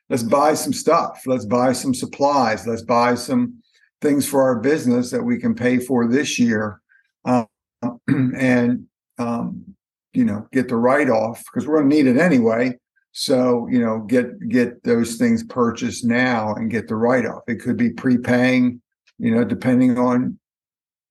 let's 0.10 0.24
buy 0.24 0.54
some 0.54 0.74
stuff. 0.74 1.24
Let's 1.25 1.46
buy 1.46 1.74
some 1.74 1.94
supplies. 1.94 2.68
Let's 2.68 2.84
buy 2.84 3.15
some 3.15 3.62
things 4.06 4.28
for 4.28 4.44
our 4.44 4.60
business 4.60 5.10
that 5.10 5.24
we 5.24 5.40
can 5.40 5.56
pay 5.56 5.80
for 5.80 6.08
this 6.08 6.38
year 6.38 6.80
um, 7.26 7.48
and 8.38 8.86
um, 9.18 9.76
you 10.14 10.24
know 10.24 10.48
get 10.52 10.68
the 10.68 10.76
write 10.76 11.10
off 11.10 11.44
because 11.46 11.68
we're 11.68 11.80
going 11.80 11.90
to 11.90 11.96
need 11.96 12.08
it 12.08 12.18
anyway. 12.18 12.78
So 13.12 13.68
you 13.68 13.80
know 13.80 14.02
get 14.02 14.48
get 14.48 14.84
those 14.84 15.16
things 15.16 15.44
purchased 15.44 16.06
now 16.06 16.54
and 16.54 16.70
get 16.70 16.88
the 16.88 16.96
write 16.96 17.26
off 17.26 17.44
it 17.48 17.62
could 17.62 17.78
be 17.78 17.90
prepaying 17.90 18.82
you 19.18 19.34
know 19.34 19.44
depending 19.44 19.98
on 19.98 20.38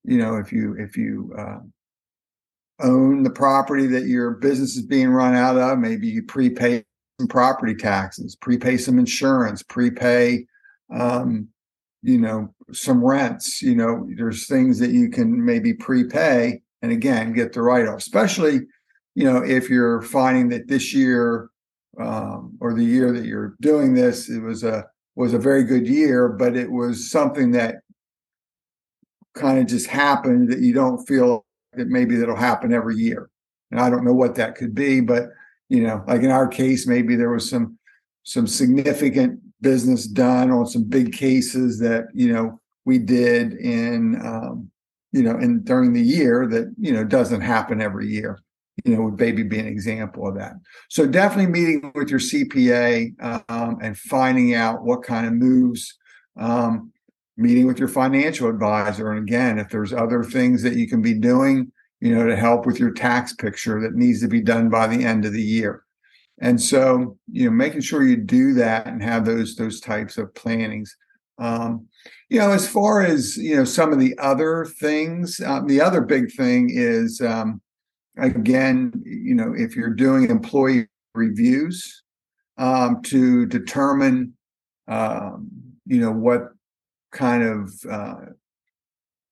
you 0.04 0.18
know 0.18 0.36
if 0.36 0.52
you 0.52 0.76
if 0.78 0.96
you 0.96 1.34
uh, 1.36 1.60
own 2.80 3.22
the 3.22 3.30
property 3.30 3.86
that 3.86 4.04
your 4.04 4.32
business 4.32 4.76
is 4.76 4.84
being 4.86 5.08
run 5.08 5.34
out 5.34 5.56
of 5.56 5.78
maybe 5.78 6.06
you 6.06 6.22
prepay 6.22 6.84
some 7.18 7.28
property 7.28 7.74
taxes 7.74 8.36
prepay 8.36 8.76
some 8.76 8.98
insurance 8.98 9.62
prepay 9.62 10.46
um, 10.94 11.48
you 12.04 12.18
know 12.18 12.54
some 12.70 13.02
rents 13.02 13.62
you 13.62 13.74
know 13.74 14.06
there's 14.16 14.46
things 14.46 14.78
that 14.78 14.90
you 14.90 15.08
can 15.08 15.42
maybe 15.44 15.72
prepay 15.72 16.60
and 16.82 16.92
again 16.92 17.32
get 17.32 17.52
the 17.52 17.62
write-off 17.62 17.96
especially 17.96 18.60
you 19.14 19.24
know 19.24 19.38
if 19.38 19.70
you're 19.70 20.02
finding 20.02 20.50
that 20.50 20.68
this 20.68 20.92
year 20.94 21.48
um, 21.98 22.56
or 22.60 22.74
the 22.74 22.84
year 22.84 23.10
that 23.12 23.24
you're 23.24 23.56
doing 23.60 23.94
this 23.94 24.28
it 24.28 24.40
was 24.40 24.62
a 24.62 24.84
was 25.16 25.32
a 25.32 25.38
very 25.38 25.64
good 25.64 25.88
year 25.88 26.28
but 26.28 26.54
it 26.54 26.70
was 26.70 27.10
something 27.10 27.52
that 27.52 27.76
kind 29.34 29.58
of 29.58 29.66
just 29.66 29.86
happened 29.86 30.50
that 30.50 30.60
you 30.60 30.74
don't 30.74 31.06
feel 31.06 31.46
that 31.72 31.88
maybe 31.88 32.16
that'll 32.16 32.36
happen 32.36 32.72
every 32.72 32.96
year. 32.96 33.30
And 33.70 33.80
i 33.80 33.88
don't 33.88 34.04
know 34.04 34.12
what 34.12 34.34
that 34.34 34.56
could 34.56 34.74
be 34.74 35.00
but 35.00 35.30
you 35.70 35.82
know 35.82 36.04
like 36.06 36.20
in 36.20 36.30
our 36.30 36.48
case 36.48 36.86
maybe 36.86 37.16
there 37.16 37.30
was 37.30 37.48
some 37.48 37.78
some 38.24 38.46
significant 38.46 39.40
business 39.64 40.06
done 40.06 40.52
on 40.52 40.66
some 40.66 40.84
big 40.84 41.12
cases 41.12 41.80
that 41.80 42.04
you 42.14 42.32
know 42.32 42.60
we 42.84 42.98
did 42.98 43.54
in 43.54 44.20
um, 44.24 44.70
you 45.10 45.22
know 45.22 45.36
in 45.38 45.64
during 45.64 45.92
the 45.92 46.02
year 46.02 46.46
that 46.46 46.72
you 46.78 46.92
know 46.92 47.02
doesn't 47.02 47.40
happen 47.40 47.80
every 47.80 48.06
year 48.06 48.38
you 48.84 48.94
know 48.94 49.02
would 49.02 49.16
baby 49.16 49.42
be 49.42 49.58
an 49.58 49.66
example 49.66 50.28
of 50.28 50.36
that. 50.36 50.52
So 50.90 51.06
definitely 51.06 51.50
meeting 51.50 51.90
with 51.94 52.10
your 52.10 52.20
cpa 52.20 53.42
um, 53.48 53.78
and 53.82 53.98
finding 53.98 54.54
out 54.54 54.84
what 54.84 55.02
kind 55.02 55.26
of 55.26 55.32
moves 55.32 55.96
um, 56.36 56.92
meeting 57.36 57.66
with 57.66 57.78
your 57.78 57.88
financial 57.88 58.48
advisor 58.48 59.10
and 59.10 59.26
again 59.26 59.58
if 59.58 59.70
there's 59.70 59.92
other 59.92 60.22
things 60.22 60.62
that 60.62 60.76
you 60.76 60.86
can 60.86 61.02
be 61.02 61.14
doing 61.14 61.72
you 62.00 62.14
know 62.14 62.26
to 62.26 62.36
help 62.36 62.66
with 62.66 62.78
your 62.78 62.92
tax 62.92 63.32
picture 63.32 63.80
that 63.80 63.94
needs 63.94 64.20
to 64.20 64.28
be 64.28 64.40
done 64.40 64.68
by 64.68 64.86
the 64.86 65.04
end 65.04 65.24
of 65.24 65.32
the 65.32 65.42
year 65.42 65.83
and 66.40 66.60
so, 66.60 67.16
you 67.30 67.46
know, 67.46 67.50
making 67.50 67.80
sure 67.80 68.02
you 68.02 68.16
do 68.16 68.54
that 68.54 68.86
and 68.86 69.02
have 69.02 69.24
those 69.24 69.56
those 69.56 69.80
types 69.80 70.18
of 70.18 70.34
plannings. 70.34 70.94
Um, 71.38 71.86
you 72.28 72.38
know, 72.38 72.50
as 72.50 72.68
far 72.68 73.02
as 73.02 73.36
you 73.36 73.56
know, 73.56 73.64
some 73.64 73.92
of 73.92 73.98
the 73.98 74.16
other 74.18 74.66
things, 74.80 75.40
um, 75.40 75.66
the 75.66 75.80
other 75.80 76.00
big 76.00 76.32
thing 76.32 76.70
is 76.72 77.20
um, 77.20 77.60
again, 78.18 78.92
you 79.04 79.34
know, 79.34 79.52
if 79.56 79.76
you're 79.76 79.94
doing 79.94 80.28
employee 80.28 80.88
reviews 81.14 82.02
um, 82.58 83.02
to 83.02 83.46
determine, 83.46 84.34
um, 84.88 85.48
you 85.86 86.00
know, 86.00 86.12
what 86.12 86.48
kind 87.12 87.44
of 87.44 87.70
uh, 87.88 88.16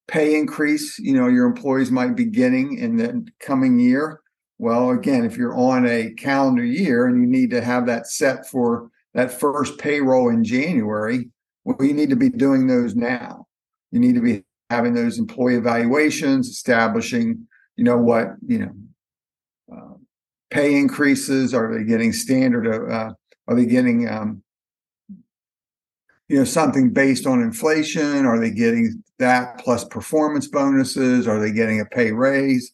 pay 0.08 0.38
increase 0.38 0.98
you 0.98 1.14
know 1.14 1.28
your 1.28 1.46
employees 1.46 1.90
might 1.90 2.14
be 2.14 2.24
getting 2.24 2.78
in 2.78 2.96
the 2.96 3.26
coming 3.40 3.78
year 3.78 4.21
well, 4.62 4.90
again, 4.90 5.24
if 5.24 5.36
you're 5.36 5.56
on 5.56 5.84
a 5.88 6.10
calendar 6.10 6.64
year 6.64 7.06
and 7.06 7.20
you 7.20 7.26
need 7.26 7.50
to 7.50 7.60
have 7.60 7.84
that 7.86 8.06
set 8.06 8.46
for 8.46 8.92
that 9.12 9.32
first 9.40 9.76
payroll 9.76 10.28
in 10.28 10.44
January, 10.44 11.30
well, 11.64 11.76
you 11.80 11.92
need 11.92 12.10
to 12.10 12.16
be 12.16 12.30
doing 12.30 12.68
those 12.68 12.94
now. 12.94 13.48
You 13.90 13.98
need 13.98 14.14
to 14.14 14.20
be 14.20 14.44
having 14.70 14.94
those 14.94 15.18
employee 15.18 15.56
evaluations, 15.56 16.48
establishing, 16.48 17.48
you 17.74 17.82
know, 17.82 17.96
what, 17.96 18.28
you 18.46 18.58
know, 18.60 19.76
uh, 19.76 19.94
pay 20.50 20.76
increases. 20.76 21.52
Are 21.54 21.76
they 21.76 21.82
getting 21.82 22.12
standard? 22.12 22.88
Uh, 22.88 23.14
are 23.48 23.56
they 23.56 23.66
getting, 23.66 24.08
um, 24.08 24.44
you 26.28 26.38
know, 26.38 26.44
something 26.44 26.90
based 26.90 27.26
on 27.26 27.42
inflation? 27.42 28.24
Are 28.24 28.38
they 28.38 28.52
getting 28.52 29.02
that 29.18 29.58
plus 29.58 29.84
performance 29.84 30.46
bonuses? 30.46 31.26
Are 31.26 31.40
they 31.40 31.50
getting 31.50 31.80
a 31.80 31.84
pay 31.84 32.12
raise? 32.12 32.70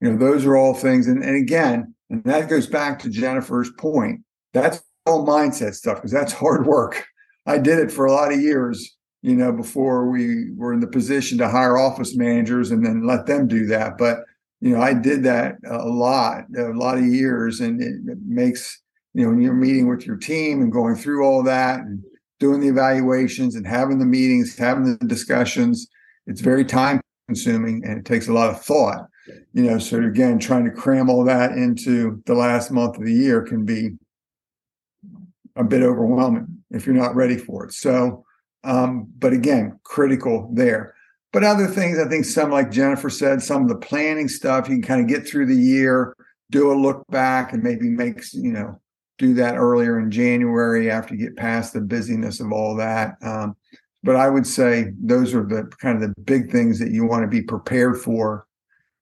You 0.00 0.10
know 0.10 0.16
those 0.16 0.44
are 0.44 0.56
all 0.56 0.74
things 0.74 1.06
and, 1.06 1.22
and 1.22 1.36
again 1.36 1.94
And 2.10 2.24
that 2.24 2.48
goes 2.48 2.66
back 2.66 2.98
to 3.00 3.10
Jennifer's 3.10 3.70
point. 3.72 4.20
That's 4.52 4.82
all 5.06 5.26
mindset 5.26 5.74
stuff 5.74 5.96
because 5.96 6.12
that's 6.12 6.32
hard 6.32 6.66
work. 6.66 7.06
I 7.46 7.58
did 7.58 7.78
it 7.78 7.92
for 7.92 8.06
a 8.06 8.12
lot 8.12 8.32
of 8.32 8.40
years, 8.40 8.96
you 9.22 9.34
know, 9.34 9.52
before 9.52 10.10
we 10.10 10.52
were 10.52 10.72
in 10.72 10.80
the 10.80 10.86
position 10.86 11.38
to 11.38 11.48
hire 11.48 11.78
office 11.78 12.16
managers 12.16 12.70
and 12.70 12.84
then 12.84 13.06
let 13.06 13.26
them 13.26 13.48
do 13.48 13.66
that. 13.66 13.98
But, 13.98 14.20
you 14.60 14.74
know, 14.74 14.82
I 14.82 14.94
did 14.94 15.22
that 15.24 15.56
a 15.66 15.88
lot, 15.88 16.44
a 16.56 16.72
lot 16.72 16.98
of 16.98 17.04
years. 17.04 17.60
And 17.60 17.82
it 17.82 18.18
makes, 18.26 18.80
you 19.14 19.24
know, 19.24 19.30
when 19.30 19.40
you're 19.40 19.54
meeting 19.54 19.88
with 19.88 20.06
your 20.06 20.16
team 20.16 20.60
and 20.60 20.72
going 20.72 20.96
through 20.96 21.24
all 21.24 21.42
that 21.44 21.80
and 21.80 22.02
doing 22.38 22.60
the 22.60 22.68
evaluations 22.68 23.54
and 23.54 23.66
having 23.66 23.98
the 23.98 24.06
meetings, 24.06 24.56
having 24.56 24.84
the 24.84 25.06
discussions, 25.06 25.88
it's 26.26 26.40
very 26.40 26.64
time 26.64 27.00
consuming 27.26 27.82
and 27.84 27.98
it 27.98 28.04
takes 28.04 28.28
a 28.28 28.32
lot 28.32 28.50
of 28.50 28.62
thought 28.62 29.06
you 29.52 29.62
know 29.62 29.78
so 29.78 30.02
again 30.02 30.38
trying 30.38 30.64
to 30.64 30.70
cram 30.70 31.10
all 31.10 31.24
that 31.24 31.52
into 31.52 32.22
the 32.26 32.34
last 32.34 32.70
month 32.70 32.96
of 32.96 33.04
the 33.04 33.12
year 33.12 33.42
can 33.42 33.64
be 33.64 33.90
a 35.56 35.64
bit 35.64 35.82
overwhelming 35.82 36.46
if 36.70 36.86
you're 36.86 36.94
not 36.94 37.16
ready 37.16 37.36
for 37.36 37.64
it. 37.64 37.72
So 37.72 38.24
um, 38.64 39.08
but 39.18 39.32
again 39.32 39.78
critical 39.84 40.50
there. 40.52 40.94
But 41.30 41.44
other 41.44 41.66
things 41.66 41.98
i 41.98 42.08
think 42.08 42.24
some 42.24 42.50
like 42.50 42.70
jennifer 42.70 43.10
said 43.10 43.42
some 43.42 43.62
of 43.62 43.68
the 43.68 43.76
planning 43.76 44.28
stuff 44.28 44.66
you 44.66 44.76
can 44.76 44.82
kind 44.82 45.00
of 45.02 45.06
get 45.06 45.28
through 45.28 45.44
the 45.46 45.54
year 45.54 46.16
do 46.50 46.72
a 46.72 46.74
look 46.74 47.06
back 47.08 47.52
and 47.52 47.62
maybe 47.62 47.88
make 47.88 48.22
you 48.32 48.50
know 48.50 48.80
do 49.18 49.34
that 49.34 49.56
earlier 49.56 50.00
in 50.00 50.10
january 50.10 50.90
after 50.90 51.14
you 51.14 51.26
get 51.26 51.36
past 51.36 51.74
the 51.74 51.80
busyness 51.82 52.40
of 52.40 52.50
all 52.50 52.74
that 52.74 53.16
um, 53.22 53.54
but 54.02 54.16
i 54.16 54.28
would 54.28 54.46
say 54.46 54.90
those 55.00 55.34
are 55.34 55.44
the 55.44 55.70
kind 55.78 56.02
of 56.02 56.08
the 56.08 56.22
big 56.22 56.50
things 56.50 56.78
that 56.78 56.92
you 56.92 57.04
want 57.04 57.22
to 57.22 57.28
be 57.28 57.42
prepared 57.42 58.00
for 58.00 58.46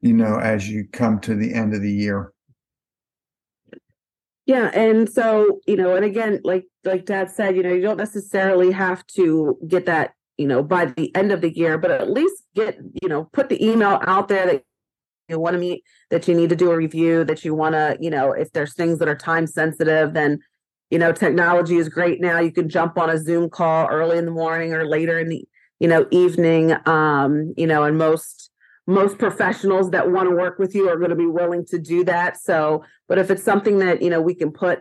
you 0.01 0.13
know, 0.13 0.39
as 0.39 0.69
you 0.69 0.87
come 0.93 1.21
to 1.21 1.35
the 1.35 1.55
end 1.55 1.75
of 1.75 1.83
the 1.83 1.93
year. 1.93 2.33
Yeah, 4.47 4.71
and 4.75 5.11
so 5.11 5.61
you 5.67 5.77
know, 5.77 5.97
and 5.97 6.05
again, 6.05 6.41
like 6.45 6.67
like 6.85 7.05
Dad 7.05 7.31
said, 7.31 7.57
you 7.57 7.63
know, 7.63 7.73
you 7.73 7.83
don't 7.83 7.97
necessarily 7.97 8.71
have 8.71 9.05
to 9.09 9.59
get 9.67 9.87
that, 9.87 10.13
you 10.37 10.47
know, 10.47 10.63
by 10.63 10.87
the 10.87 11.15
end 11.17 11.33
of 11.33 11.41
the 11.41 11.55
year, 11.57 11.79
but 11.79 11.91
at 11.91 12.11
least 12.11 12.45
get, 12.55 12.79
you 13.03 13.09
know, 13.09 13.25
put 13.33 13.49
the 13.49 13.65
email 13.65 14.01
out 14.07 14.29
there 14.29 14.47
that 14.47 14.63
you 15.29 15.41
want 15.41 15.55
to 15.55 15.59
meet, 15.59 15.83
that 16.11 16.29
you 16.29 16.35
need 16.35 16.51
to 16.51 16.57
do 16.57 16.71
a 16.71 16.77
review, 16.77 17.25
that 17.25 17.45
you 17.45 17.55
want 17.55 17.75
to, 17.75 17.99
you 18.01 18.11
know, 18.11 18.31
if 18.31 18.53
there's 18.53 18.75
things 18.75 19.01
that 19.01 19.09
are 19.09 19.17
time 19.17 19.49
sensitive, 19.49 20.15
then 20.15 20.39
you 20.91 20.99
know, 20.99 21.13
technology 21.13 21.77
is 21.77 21.89
great 21.89 22.21
now. 22.21 22.39
You 22.39 22.53
can 22.53 22.69
jump 22.69 22.97
on 22.97 23.11
a 23.11 23.19
Zoom 23.19 23.51
call 23.51 23.89
early 23.89 24.19
in 24.19 24.25
the 24.25 24.31
morning 24.31 24.73
or 24.73 24.87
later 24.87 25.19
in 25.19 25.29
the, 25.29 25.45
you 25.81 25.89
know, 25.89 26.07
evening. 26.11 26.77
Um, 26.87 27.55
you 27.57 27.67
know, 27.67 27.83
and 27.83 27.99
most 27.99 28.51
most 28.87 29.19
professionals 29.19 29.91
that 29.91 30.11
want 30.11 30.29
to 30.29 30.35
work 30.35 30.59
with 30.59 30.75
you 30.75 30.89
are 30.89 30.97
going 30.97 31.11
to 31.11 31.17
be 31.17 31.27
willing 31.27 31.65
to 31.67 31.79
do 31.79 32.05
that. 32.05 32.41
So, 32.41 32.85
but 33.09 33.19
if 33.19 33.31
it's 33.31 33.43
something 33.43 33.79
that, 33.81 34.03
you 34.03 34.11
know, 34.11 34.21
we 34.21 34.35
can 34.35 34.53
put 34.53 34.81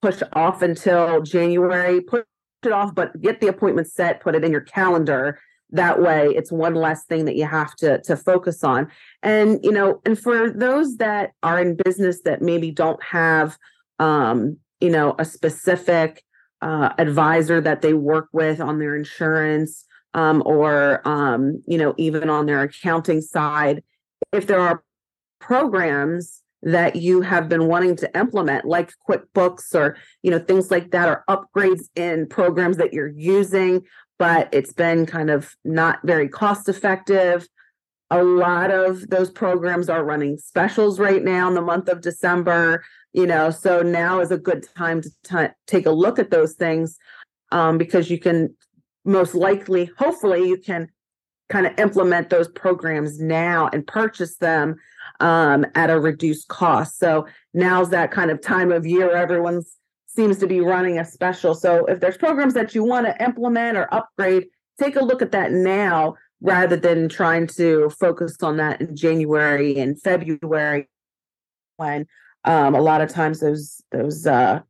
push 0.00 0.22
off 0.32 0.62
until 0.62 1.22
January, 1.22 2.00
put 2.00 2.26
it 2.64 2.72
off, 2.72 2.94
but 2.94 3.20
get 3.20 3.40
the 3.40 3.48
appointment 3.48 3.88
set, 3.88 4.20
put 4.20 4.34
it 4.34 4.44
in 4.44 4.52
your 4.52 4.60
calendar. 4.60 5.40
That 5.70 6.02
way 6.02 6.28
it's 6.28 6.52
one 6.52 6.74
less 6.74 7.04
thing 7.04 7.24
that 7.24 7.36
you 7.36 7.46
have 7.46 7.74
to 7.76 8.00
to 8.02 8.16
focus 8.16 8.62
on. 8.62 8.88
And, 9.22 9.58
you 9.64 9.72
know, 9.72 10.00
and 10.04 10.18
for 10.18 10.50
those 10.50 10.96
that 10.96 11.32
are 11.42 11.60
in 11.60 11.76
business 11.84 12.22
that 12.22 12.42
maybe 12.42 12.70
don't 12.70 13.02
have 13.02 13.56
um, 13.98 14.58
you 14.82 14.90
know, 14.90 15.14
a 15.18 15.24
specific 15.24 16.24
uh, 16.60 16.90
advisor 16.98 17.60
that 17.60 17.82
they 17.82 17.94
work 17.94 18.28
with 18.32 18.60
on 18.60 18.80
their 18.80 18.96
insurance 18.96 19.84
um, 20.14 20.42
or 20.46 21.06
um, 21.06 21.62
you 21.66 21.78
know 21.78 21.94
even 21.96 22.28
on 22.28 22.46
their 22.46 22.62
accounting 22.62 23.20
side 23.20 23.82
if 24.32 24.46
there 24.46 24.60
are 24.60 24.82
programs 25.40 26.42
that 26.62 26.94
you 26.96 27.22
have 27.22 27.48
been 27.48 27.66
wanting 27.66 27.96
to 27.96 28.18
implement 28.18 28.64
like 28.64 28.92
quickbooks 29.08 29.74
or 29.74 29.96
you 30.22 30.30
know 30.30 30.38
things 30.38 30.70
like 30.70 30.90
that 30.92 31.08
or 31.08 31.24
upgrades 31.28 31.84
in 31.96 32.26
programs 32.26 32.76
that 32.76 32.92
you're 32.92 33.08
using 33.08 33.82
but 34.18 34.48
it's 34.52 34.72
been 34.72 35.04
kind 35.04 35.30
of 35.30 35.56
not 35.64 35.98
very 36.04 36.28
cost 36.28 36.68
effective 36.68 37.48
a 38.10 38.22
lot 38.22 38.70
of 38.70 39.08
those 39.08 39.30
programs 39.30 39.88
are 39.88 40.04
running 40.04 40.36
specials 40.36 41.00
right 41.00 41.24
now 41.24 41.48
in 41.48 41.54
the 41.54 41.62
month 41.62 41.88
of 41.88 42.00
december 42.00 42.84
you 43.12 43.26
know 43.26 43.50
so 43.50 43.82
now 43.82 44.20
is 44.20 44.30
a 44.30 44.38
good 44.38 44.64
time 44.76 45.02
to 45.02 45.10
t- 45.24 45.54
take 45.66 45.86
a 45.86 45.90
look 45.90 46.20
at 46.20 46.30
those 46.30 46.54
things 46.54 46.96
um, 47.50 47.76
because 47.76 48.08
you 48.08 48.18
can 48.18 48.54
most 49.04 49.34
likely, 49.34 49.90
hopefully, 49.98 50.48
you 50.48 50.58
can 50.58 50.88
kind 51.48 51.66
of 51.66 51.78
implement 51.78 52.30
those 52.30 52.48
programs 52.48 53.20
now 53.20 53.68
and 53.72 53.86
purchase 53.86 54.36
them 54.36 54.76
um, 55.20 55.66
at 55.74 55.90
a 55.90 56.00
reduced 56.00 56.48
cost. 56.48 56.98
So 56.98 57.26
now's 57.52 57.90
that 57.90 58.10
kind 58.10 58.30
of 58.30 58.40
time 58.40 58.72
of 58.72 58.86
year 58.86 59.14
everyone 59.14 59.62
seems 60.06 60.38
to 60.38 60.46
be 60.46 60.60
running 60.60 60.98
a 60.98 61.04
special. 61.04 61.54
So 61.54 61.84
if 61.86 62.00
there's 62.00 62.16
programs 62.16 62.54
that 62.54 62.74
you 62.74 62.84
want 62.84 63.06
to 63.06 63.24
implement 63.24 63.76
or 63.76 63.92
upgrade, 63.92 64.46
take 64.80 64.96
a 64.96 65.04
look 65.04 65.22
at 65.22 65.32
that 65.32 65.52
now 65.52 66.16
rather 66.40 66.76
than 66.76 67.08
trying 67.08 67.46
to 67.46 67.90
focus 68.00 68.36
on 68.42 68.56
that 68.56 68.80
in 68.80 68.96
January 68.96 69.78
and 69.78 70.00
February 70.00 70.88
when 71.76 72.06
um, 72.44 72.74
a 72.74 72.80
lot 72.80 73.00
of 73.00 73.08
times 73.08 73.40
those 73.40 73.80
those 73.92 74.26
uh, 74.26 74.60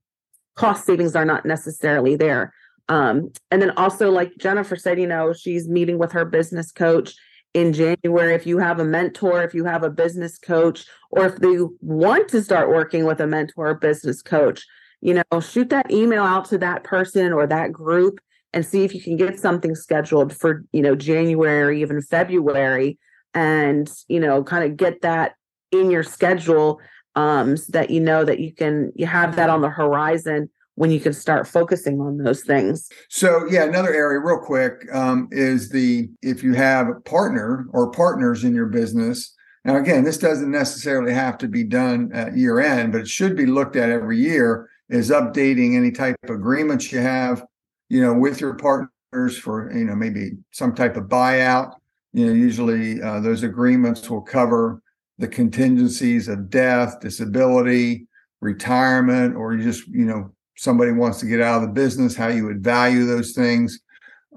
cost 0.55 0.85
savings 0.85 1.16
are 1.16 1.25
not 1.25 1.47
necessarily 1.47 2.16
there. 2.16 2.53
Um, 2.88 3.33
and 3.51 3.62
then 3.62 3.71
also, 3.77 4.11
like 4.11 4.33
Jennifer 4.38 4.77
said, 4.77 5.01
you 5.01 5.07
know, 5.07 5.33
she's 5.33 5.68
meeting 5.68 5.99
with 5.99 6.12
her 6.12 6.25
business 6.25 6.73
coach 6.73 7.14
in 7.55 7.73
January. 7.73 8.35
If 8.35 8.47
you 8.47 8.59
have 8.59 8.81
a 8.81 8.85
mentor, 8.85 9.42
if 9.42 9.55
you 9.55 9.64
have 9.64 9.83
a 9.83 9.90
business 9.90 10.38
coach, 10.38 10.85
or 11.11 11.27
if 11.27 11.35
you 11.40 11.77
want 11.81 12.29
to 12.29 12.42
start 12.42 12.68
working 12.68 13.05
with 13.05 13.21
a 13.21 13.27
mentor 13.27 13.68
or 13.68 13.75
business 13.75 14.23
coach, 14.23 14.64
you 15.01 15.14
know, 15.14 15.40
shoot 15.40 15.71
that 15.71 15.90
email 15.90 16.23
out 16.23 16.45
to 16.47 16.59
that 16.59 16.85
person 16.85 17.33
or 17.33 17.47
that 17.47 17.73
group 17.73 18.21
and 18.53 18.64
see 18.64 18.85
if 18.85 18.95
you 18.95 19.01
can 19.01 19.16
get 19.16 19.40
something 19.40 19.75
scheduled 19.75 20.35
for, 20.37 20.64
you 20.73 20.83
know, 20.83 20.95
January, 20.95 21.62
or 21.62 21.73
even 21.73 22.03
February, 22.03 22.99
and, 23.35 23.90
you 24.09 24.21
know, 24.21 24.45
kind 24.45 24.64
of 24.64 24.77
get 24.77 25.01
that 25.01 25.33
in 25.71 25.90
your 25.90 26.03
schedule 26.03 26.81
um, 27.14 27.57
so 27.57 27.73
that 27.73 27.90
you 27.90 28.01
know 28.01 28.25
that 28.25 28.40
you 28.40 28.55
can 28.55 28.92
you 28.95 29.07
have 29.07 29.37
that 29.37 29.51
on 29.51 29.61
the 29.61 29.68
horizon 29.68 30.51
when 30.74 30.90
you 30.90 31.00
can 31.00 31.12
start 31.12 31.46
focusing 31.46 32.00
on 32.00 32.18
those 32.18 32.42
things. 32.42 32.88
So, 33.08 33.46
yeah, 33.50 33.64
another 33.64 33.92
area, 33.92 34.20
real 34.20 34.38
quick, 34.38 34.87
um, 34.92 35.28
is 35.30 35.68
the 35.68 36.08
if 36.22 36.42
you 36.42 36.54
have 36.54 36.88
a 36.88 37.00
partner 37.00 37.66
or 37.72 37.90
partners 37.90 38.44
in 38.44 38.54
your 38.54 38.66
business. 38.66 39.35
Now, 39.64 39.76
again, 39.76 40.02
this 40.04 40.18
doesn't 40.18 40.50
necessarily 40.50 41.12
have 41.12 41.38
to 41.38 41.48
be 41.48 41.62
done 41.62 42.11
at 42.12 42.37
year 42.37 42.58
end, 42.58 42.92
but 42.92 43.02
it 43.02 43.08
should 43.08 43.37
be 43.37 43.46
looked 43.46 43.76
at 43.76 43.90
every 43.90 44.18
year. 44.18 44.68
Is 44.88 45.11
updating 45.11 45.74
any 45.74 45.90
type 45.90 46.16
of 46.24 46.30
agreements 46.30 46.92
you 46.92 46.98
have, 46.98 47.42
you 47.88 48.02
know, 48.02 48.12
with 48.12 48.42
your 48.42 48.54
partners 48.54 49.38
for 49.38 49.72
you 49.74 49.85
know 49.85 49.94
maybe 49.94 50.32
some 50.50 50.74
type 50.74 50.96
of 50.96 51.04
buyout. 51.04 51.76
You 52.12 52.26
know, 52.26 52.32
usually 52.32 53.00
uh, 53.00 53.20
those 53.20 53.42
agreements 53.42 54.11
will 54.11 54.20
cover 54.20 54.82
the 55.16 55.28
contingencies 55.28 56.28
of 56.28 56.50
death, 56.50 57.00
disability, 57.00 58.06
retirement, 58.42 59.35
or 59.35 59.56
just 59.56 59.87
you 59.88 60.04
know 60.04 60.30
somebody 60.62 60.92
wants 60.92 61.18
to 61.18 61.27
get 61.27 61.40
out 61.40 61.61
of 61.61 61.62
the 61.62 61.75
business, 61.75 62.14
how 62.14 62.29
you 62.29 62.44
would 62.44 62.62
value 62.62 63.05
those 63.05 63.33
things. 63.33 63.81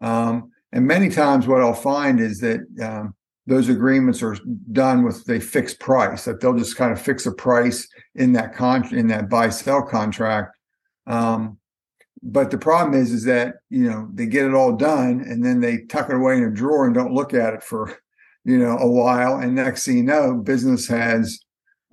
Um, 0.01 0.51
and 0.71 0.87
many 0.87 1.09
times, 1.09 1.45
what 1.45 1.61
I'll 1.61 1.75
find 1.75 2.19
is 2.19 2.39
that 2.39 2.61
um, 2.81 3.13
those 3.45 3.69
agreements 3.69 4.23
are 4.23 4.35
done 4.71 5.03
with 5.03 5.29
a 5.29 5.39
fixed 5.39 5.79
price. 5.79 6.25
That 6.25 6.41
they'll 6.41 6.57
just 6.57 6.77
kind 6.77 6.91
of 6.91 6.99
fix 6.99 7.27
a 7.27 7.31
price 7.31 7.87
in 8.15 8.33
that 8.33 8.55
con 8.55 8.91
in 8.93 9.07
that 9.09 9.29
buy 9.29 9.49
sell 9.49 9.83
contract. 9.83 10.57
Um, 11.05 11.59
but 12.23 12.49
the 12.49 12.57
problem 12.57 12.99
is, 12.99 13.11
is 13.11 13.23
that 13.25 13.57
you 13.69 13.87
know 13.87 14.09
they 14.11 14.25
get 14.25 14.47
it 14.47 14.55
all 14.55 14.75
done 14.75 15.21
and 15.21 15.45
then 15.45 15.61
they 15.61 15.83
tuck 15.83 16.09
it 16.09 16.15
away 16.15 16.37
in 16.37 16.43
a 16.43 16.51
drawer 16.51 16.87
and 16.87 16.95
don't 16.95 17.13
look 17.13 17.35
at 17.35 17.53
it 17.53 17.61
for 17.61 17.95
you 18.45 18.57
know 18.57 18.77
a 18.79 18.89
while. 18.89 19.37
And 19.37 19.53
next 19.53 19.85
thing 19.85 19.97
you 19.97 20.03
know, 20.03 20.33
business 20.33 20.87
has 20.87 21.39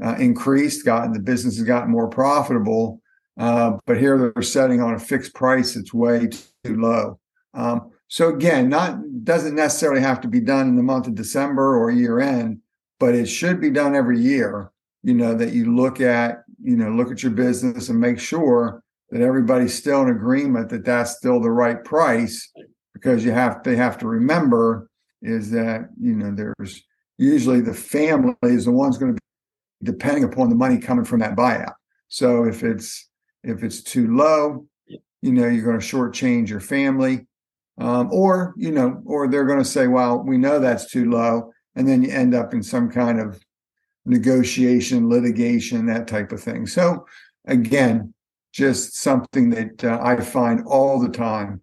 uh, 0.02 0.14
increased, 0.14 0.86
gotten 0.86 1.12
the 1.12 1.20
business 1.20 1.58
has 1.58 1.66
gotten 1.66 1.90
more 1.90 2.08
profitable, 2.08 3.01
uh, 3.38 3.78
but 3.86 3.98
here 3.98 4.32
they're 4.34 4.42
setting 4.42 4.80
on 4.80 4.94
a 4.94 4.98
fixed 4.98 5.34
price 5.34 5.76
it's 5.76 5.94
way 5.94 6.28
too 6.64 6.76
low. 6.76 7.18
Um, 7.54 7.90
so 8.08 8.28
again, 8.28 8.68
not 8.68 8.98
doesn't 9.24 9.54
necessarily 9.54 10.00
have 10.02 10.20
to 10.20 10.28
be 10.28 10.40
done 10.40 10.68
in 10.68 10.76
the 10.76 10.82
month 10.82 11.06
of 11.06 11.14
December 11.14 11.76
or 11.76 11.90
year 11.90 12.20
end, 12.20 12.58
but 13.00 13.14
it 13.14 13.26
should 13.26 13.60
be 13.60 13.70
done 13.70 13.94
every 13.94 14.20
year. 14.20 14.70
You 15.02 15.14
know 15.14 15.34
that 15.34 15.52
you 15.52 15.74
look 15.74 16.00
at 16.00 16.44
you 16.62 16.76
know 16.76 16.90
look 16.90 17.10
at 17.10 17.22
your 17.22 17.32
business 17.32 17.88
and 17.88 17.98
make 17.98 18.18
sure 18.18 18.82
that 19.10 19.20
everybody's 19.20 19.74
still 19.74 20.02
in 20.02 20.08
agreement 20.08 20.68
that 20.70 20.84
that's 20.84 21.16
still 21.16 21.40
the 21.40 21.50
right 21.50 21.82
price 21.84 22.50
because 22.94 23.24
you 23.24 23.32
have 23.32 23.62
they 23.62 23.76
have 23.76 23.98
to 23.98 24.06
remember 24.06 24.88
is 25.22 25.50
that 25.50 25.88
you 26.00 26.14
know 26.14 26.34
there's 26.34 26.82
usually 27.18 27.60
the 27.60 27.74
family 27.74 28.34
is 28.42 28.64
the 28.64 28.72
one's 28.72 28.98
going 28.98 29.14
to 29.14 29.14
be 29.14 29.90
depending 29.90 30.24
upon 30.24 30.48
the 30.48 30.54
money 30.54 30.78
coming 30.78 31.04
from 31.04 31.20
that 31.20 31.36
buyout. 31.36 31.74
So 32.08 32.44
if 32.44 32.62
it's 32.62 33.08
if 33.42 33.62
it's 33.62 33.82
too 33.82 34.14
low, 34.14 34.66
you 34.86 35.32
know, 35.32 35.48
you're 35.48 35.64
going 35.64 35.78
to 35.80 35.84
shortchange 35.86 36.48
your 36.48 36.60
family. 36.60 37.26
Um, 37.78 38.10
or, 38.12 38.54
you 38.56 38.70
know, 38.70 39.02
or 39.06 39.28
they're 39.28 39.46
going 39.46 39.58
to 39.58 39.64
say, 39.64 39.86
well, 39.86 40.18
we 40.18 40.36
know 40.36 40.58
that's 40.58 40.90
too 40.90 41.10
low. 41.10 41.52
And 41.74 41.88
then 41.88 42.02
you 42.02 42.10
end 42.10 42.34
up 42.34 42.52
in 42.52 42.62
some 42.62 42.90
kind 42.90 43.18
of 43.18 43.42
negotiation, 44.04 45.08
litigation, 45.08 45.86
that 45.86 46.06
type 46.06 46.32
of 46.32 46.42
thing. 46.42 46.66
So 46.66 47.06
again, 47.46 48.12
just 48.52 48.96
something 48.96 49.50
that 49.50 49.84
uh, 49.84 49.98
I 50.02 50.16
find 50.20 50.64
all 50.66 51.00
the 51.00 51.08
time 51.08 51.62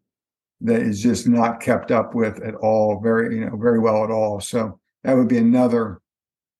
that 0.61 0.81
is 0.81 1.01
just 1.01 1.27
not 1.27 1.61
kept 1.61 1.91
up 1.91 2.15
with 2.15 2.41
at 2.41 2.55
all, 2.55 2.99
very 2.99 3.35
you 3.35 3.45
know 3.45 3.55
very 3.55 3.79
well 3.79 4.03
at 4.03 4.11
all. 4.11 4.39
So 4.41 4.79
that 5.03 5.13
would 5.13 5.27
be 5.27 5.37
another 5.37 6.01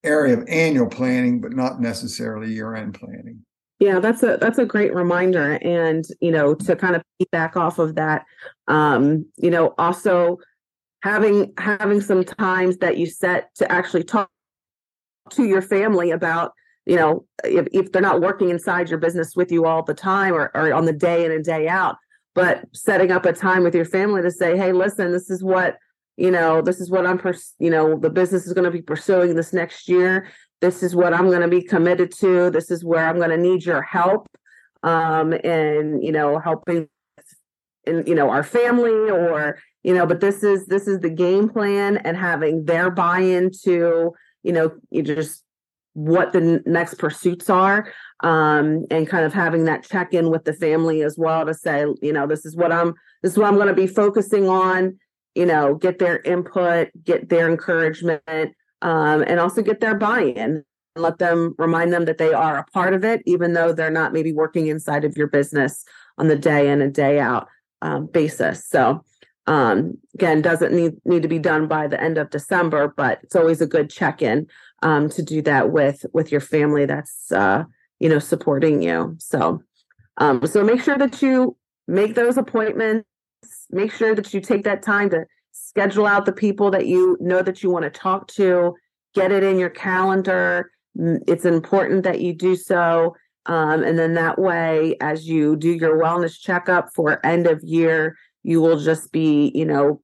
area 0.04 0.38
of 0.38 0.48
annual 0.48 0.88
planning, 0.88 1.42
but 1.42 1.54
not 1.54 1.82
necessarily 1.82 2.54
year 2.54 2.76
end 2.76 2.94
planning. 2.94 3.44
Yeah, 3.80 4.00
that's 4.00 4.24
a 4.24 4.38
that's 4.38 4.58
a 4.58 4.66
great 4.66 4.94
reminder, 4.94 5.54
and 5.62 6.06
you 6.20 6.32
know 6.32 6.54
to 6.54 6.76
kind 6.76 6.96
of 6.96 7.02
back 7.32 7.56
off 7.56 7.80
of 7.80 7.96
that, 7.96 8.26
um, 8.68 9.26
you 9.38 9.50
know, 9.50 9.74
also 9.78 10.38
having 11.02 11.54
having 11.58 12.02
some 12.02 12.24
times 12.24 12.78
that 12.78 12.98
you 12.98 13.06
set 13.06 13.54
to 13.56 13.72
actually 13.72 14.04
talk 14.04 14.30
to 15.32 15.46
your 15.46 15.62
family 15.62 16.12
about 16.12 16.52
you 16.86 16.96
know 16.96 17.26
if, 17.44 17.68
if 17.72 17.92
they're 17.92 18.02
not 18.02 18.22
working 18.22 18.50
inside 18.50 18.90
your 18.90 19.00
business 19.00 19.36
with 19.36 19.52
you 19.52 19.66
all 19.66 19.84
the 19.84 19.94
time 19.94 20.34
or, 20.34 20.52
or 20.54 20.74
on 20.74 20.86
the 20.86 20.94
day 20.94 21.26
in 21.26 21.32
and 21.32 21.46
day 21.46 21.68
out 21.68 21.96
but 22.36 22.64
setting 22.74 23.12
up 23.12 23.26
a 23.26 23.34
time 23.34 23.64
with 23.64 23.76
your 23.76 23.86
family 23.86 24.22
to 24.22 24.32
say 24.32 24.58
hey 24.58 24.72
listen 24.72 25.12
this 25.12 25.30
is 25.30 25.44
what 25.44 25.78
you 26.18 26.32
know 26.32 26.62
this 26.62 26.80
is 26.82 26.90
what 26.90 27.06
i'm 27.06 27.18
pers- 27.18 27.54
you 27.60 27.70
know 27.70 27.98
the 27.98 28.10
business 28.10 28.48
is 28.48 28.54
going 28.54 28.66
to 28.66 28.72
be 28.72 28.82
pursuing 28.82 29.36
this 29.36 29.54
next 29.54 29.88
year 29.88 30.28
this 30.62 30.84
is 30.84 30.96
what 30.96 31.14
i'm 31.14 31.28
going 31.28 31.42
to 31.42 31.48
be 31.48 31.62
committed 31.62 32.12
to. 32.20 32.50
This 32.50 32.72
is 32.72 32.84
where 32.84 33.08
i'm 33.08 33.18
going 33.18 33.30
to 33.30 33.38
need 33.38 33.66
your 33.66 33.82
help 33.82 34.28
um 34.84 35.34
and 35.44 36.04
you 36.04 36.12
know 36.12 36.40
helping 36.40 36.88
in 37.86 38.04
you 38.06 38.16
know 38.16 38.30
our 38.30 38.44
family 38.44 39.10
or 39.10 39.60
you 39.84 39.94
know 39.94 40.06
but 40.06 40.22
this 40.22 40.44
is 40.44 40.66
this 40.68 40.88
is 40.88 41.00
the 41.00 41.10
game 41.10 41.50
plan 41.50 41.98
and 41.98 42.16
having 42.16 42.66
their 42.66 42.90
buy-in 42.90 43.52
to 43.64 44.14
you 44.44 44.52
know 44.52 44.72
you 44.90 45.04
just 45.04 45.44
what 45.94 46.32
the 46.32 46.62
next 46.66 46.96
pursuits 46.96 47.50
are 47.50 47.92
um, 48.22 48.86
and 48.92 49.08
kind 49.08 49.26
of 49.26 49.34
having 49.34 49.66
that 49.66 49.84
check 49.84 50.14
in 50.14 50.30
with 50.30 50.46
the 50.46 50.54
family 50.54 51.02
as 51.02 51.18
well 51.18 51.46
to 51.46 51.54
say 51.54 51.86
you 52.02 52.14
know 52.14 52.28
this 52.28 52.46
is 52.46 52.56
what 52.56 52.72
i'm 52.72 52.94
this 53.22 53.34
is 53.34 53.38
what 53.38 53.48
i'm 53.48 53.56
going 53.56 53.68
to 53.68 53.74
be 53.74 53.88
focusing 53.88 54.48
on 54.48 54.98
you 55.36 55.46
know 55.46 55.76
get 55.76 56.00
their 56.00 56.20
input 56.22 56.90
get 57.04 57.30
their 57.30 57.50
encouragement 57.50 58.54
um, 58.82 59.24
and 59.28 59.40
also 59.40 59.62
get 59.62 59.80
their 59.80 59.96
buy-in. 59.96 60.38
And 60.38 60.64
let 60.96 61.20
them 61.20 61.56
remind 61.58 61.94
them 61.94 62.06
that 62.06 62.18
they 62.18 62.34
are 62.34 62.58
a 62.58 62.66
part 62.74 62.94
of 62.94 63.06
it 63.06 63.22
even 63.26 63.54
though 63.54 63.72
they're 63.72 63.92
not 63.92 64.12
maybe 64.12 64.34
working 64.34 64.68
inside 64.68 65.06
of 65.06 65.16
your 65.16 65.28
business 65.28 65.86
on 66.18 66.28
the 66.28 66.36
day 66.36 66.70
in 66.70 66.82
and 66.82 66.94
day 66.94 67.20
out 67.20 67.48
um, 67.82 68.08
basis. 68.08 68.66
So 68.68 69.06
um, 69.48 69.98
again 70.16 70.42
doesn't 70.42 70.74
need 70.74 70.94
need 71.06 71.22
to 71.22 71.30
be 71.30 71.40
done 71.40 71.68
by 71.68 71.88
the 71.88 72.02
end 72.02 72.18
of 72.18 72.32
december 72.32 72.94
but 72.98 73.20
it's 73.24 73.36
always 73.36 73.62
a 73.62 73.68
good 73.68 73.90
check-in 73.90 74.46
um, 74.82 75.10
to 75.10 75.22
do 75.22 75.42
that 75.44 75.72
with 75.72 76.06
with 76.14 76.32
your 76.32 76.42
family 76.42 76.86
that's 76.86 77.32
uh, 77.32 77.64
you 78.00 78.10
know 78.10 78.20
supporting 78.20 78.82
you. 78.82 79.16
So 79.20 79.62
um, 80.18 80.46
so 80.46 80.64
make 80.64 80.82
sure 80.82 80.98
that 80.98 81.22
you 81.22 81.56
make 81.88 82.16
those 82.16 82.38
appointments. 82.38 83.06
Make 83.70 83.92
sure 83.92 84.16
that 84.16 84.34
you 84.34 84.42
take 84.42 84.64
that 84.64 84.82
time 84.82 85.10
to 85.12 85.26
schedule 85.70 86.06
out 86.06 86.26
the 86.26 86.32
people 86.32 86.72
that 86.72 86.88
you 86.88 87.18
know 87.20 87.42
that 87.42 87.62
you 87.62 87.70
want 87.70 87.84
to 87.84 87.90
talk 87.90 88.28
to 88.28 88.74
get 89.14 89.32
it 89.32 89.44
in 89.44 89.58
your 89.58 89.70
calendar 89.70 90.72
it's 90.96 91.46
important 91.46 92.04
that 92.04 92.22
you 92.22 92.34
do 92.34 92.56
so 92.56 93.16
um, 93.46 93.84
and 93.84 93.98
then 93.98 94.14
that 94.14 94.38
way 94.38 94.96
as 95.02 95.28
you 95.28 95.56
do 95.56 95.72
your 95.72 95.98
wellness 95.98 96.40
checkup 96.40 96.90
for 96.94 97.24
end 97.26 97.48
of 97.48 97.62
year 97.64 98.16
you 98.44 98.62
will 98.62 98.80
just 98.80 99.12
be, 99.12 99.52
you 99.54 99.66
know, 99.66 100.02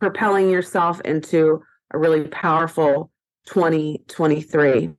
propelling 0.00 0.50
yourself 0.50 1.00
into 1.02 1.62
a 1.92 1.98
really 1.98 2.28
powerful 2.28 3.10
2023. 3.46 4.90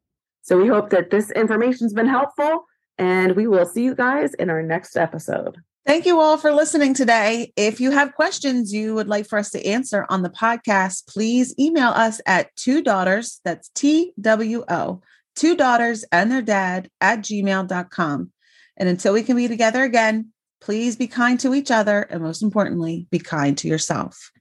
So 0.41 0.57
we 0.57 0.67
hope 0.67 0.89
that 0.89 1.09
this 1.09 1.31
information's 1.31 1.93
been 1.93 2.07
helpful 2.07 2.65
and 2.97 3.35
we 3.35 3.47
will 3.47 3.65
see 3.65 3.83
you 3.83 3.95
guys 3.95 4.33
in 4.35 4.49
our 4.49 4.61
next 4.61 4.97
episode. 4.97 5.57
Thank 5.85 6.05
you 6.05 6.19
all 6.19 6.37
for 6.37 6.53
listening 6.53 6.93
today. 6.93 7.51
If 7.55 7.81
you 7.81 7.91
have 7.91 8.15
questions 8.15 8.73
you 8.73 8.95
would 8.95 9.07
like 9.07 9.27
for 9.27 9.37
us 9.37 9.51
to 9.51 9.65
answer 9.65 10.05
on 10.09 10.21
the 10.21 10.29
podcast, 10.29 11.07
please 11.07 11.53
email 11.59 11.89
us 11.89 12.21
at 12.25 12.55
two 12.55 12.81
daughters, 12.81 13.41
that's 13.43 13.69
T 13.69 14.13
W 14.21 14.63
O, 14.69 15.01
two 15.35 15.55
daughters 15.55 16.05
and 16.11 16.31
their 16.31 16.41
dad 16.41 16.89
at 17.01 17.19
gmail.com. 17.19 18.31
And 18.77 18.89
until 18.89 19.13
we 19.13 19.23
can 19.23 19.35
be 19.35 19.47
together 19.47 19.83
again, 19.83 20.33
Please 20.63 20.95
be 20.95 21.07
kind 21.07 21.37
to 21.41 21.53
each 21.53 21.71
other 21.71 22.03
and 22.03 22.23
most 22.23 22.41
importantly, 22.41 23.05
be 23.11 23.19
kind 23.19 23.57
to 23.57 23.67
yourself. 23.67 24.31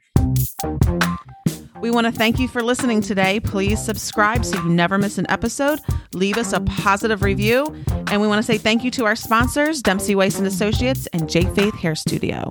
We 1.83 1.91
want 1.91 2.07
to 2.07 2.13
thank 2.13 2.39
you 2.39 2.47
for 2.47 2.63
listening 2.63 3.01
today. 3.01 3.41
Please 3.41 3.85
subscribe 3.85 4.45
so 4.45 4.57
you 4.63 4.69
never 4.69 4.99
miss 4.99 5.19
an 5.19 5.29
episode. 5.29 5.81
Leave 6.15 6.39
us 6.39 6.53
a 6.53 6.61
positive 6.61 7.23
review. 7.25 7.67
And 8.07 8.23
we 8.23 8.29
want 8.29 8.39
to 8.39 8.45
say 8.45 8.57
thank 8.57 8.85
you 8.85 8.91
to 8.93 9.05
our 9.05 9.17
sponsors, 9.17 9.83
Dempsey 9.83 10.15
Weiss 10.15 10.39
and 10.39 10.47
Associates 10.47 11.09
and 11.09 11.29
J 11.29 11.43
Faith 11.57 11.75
Hair 11.75 11.97
Studio. 11.97 12.51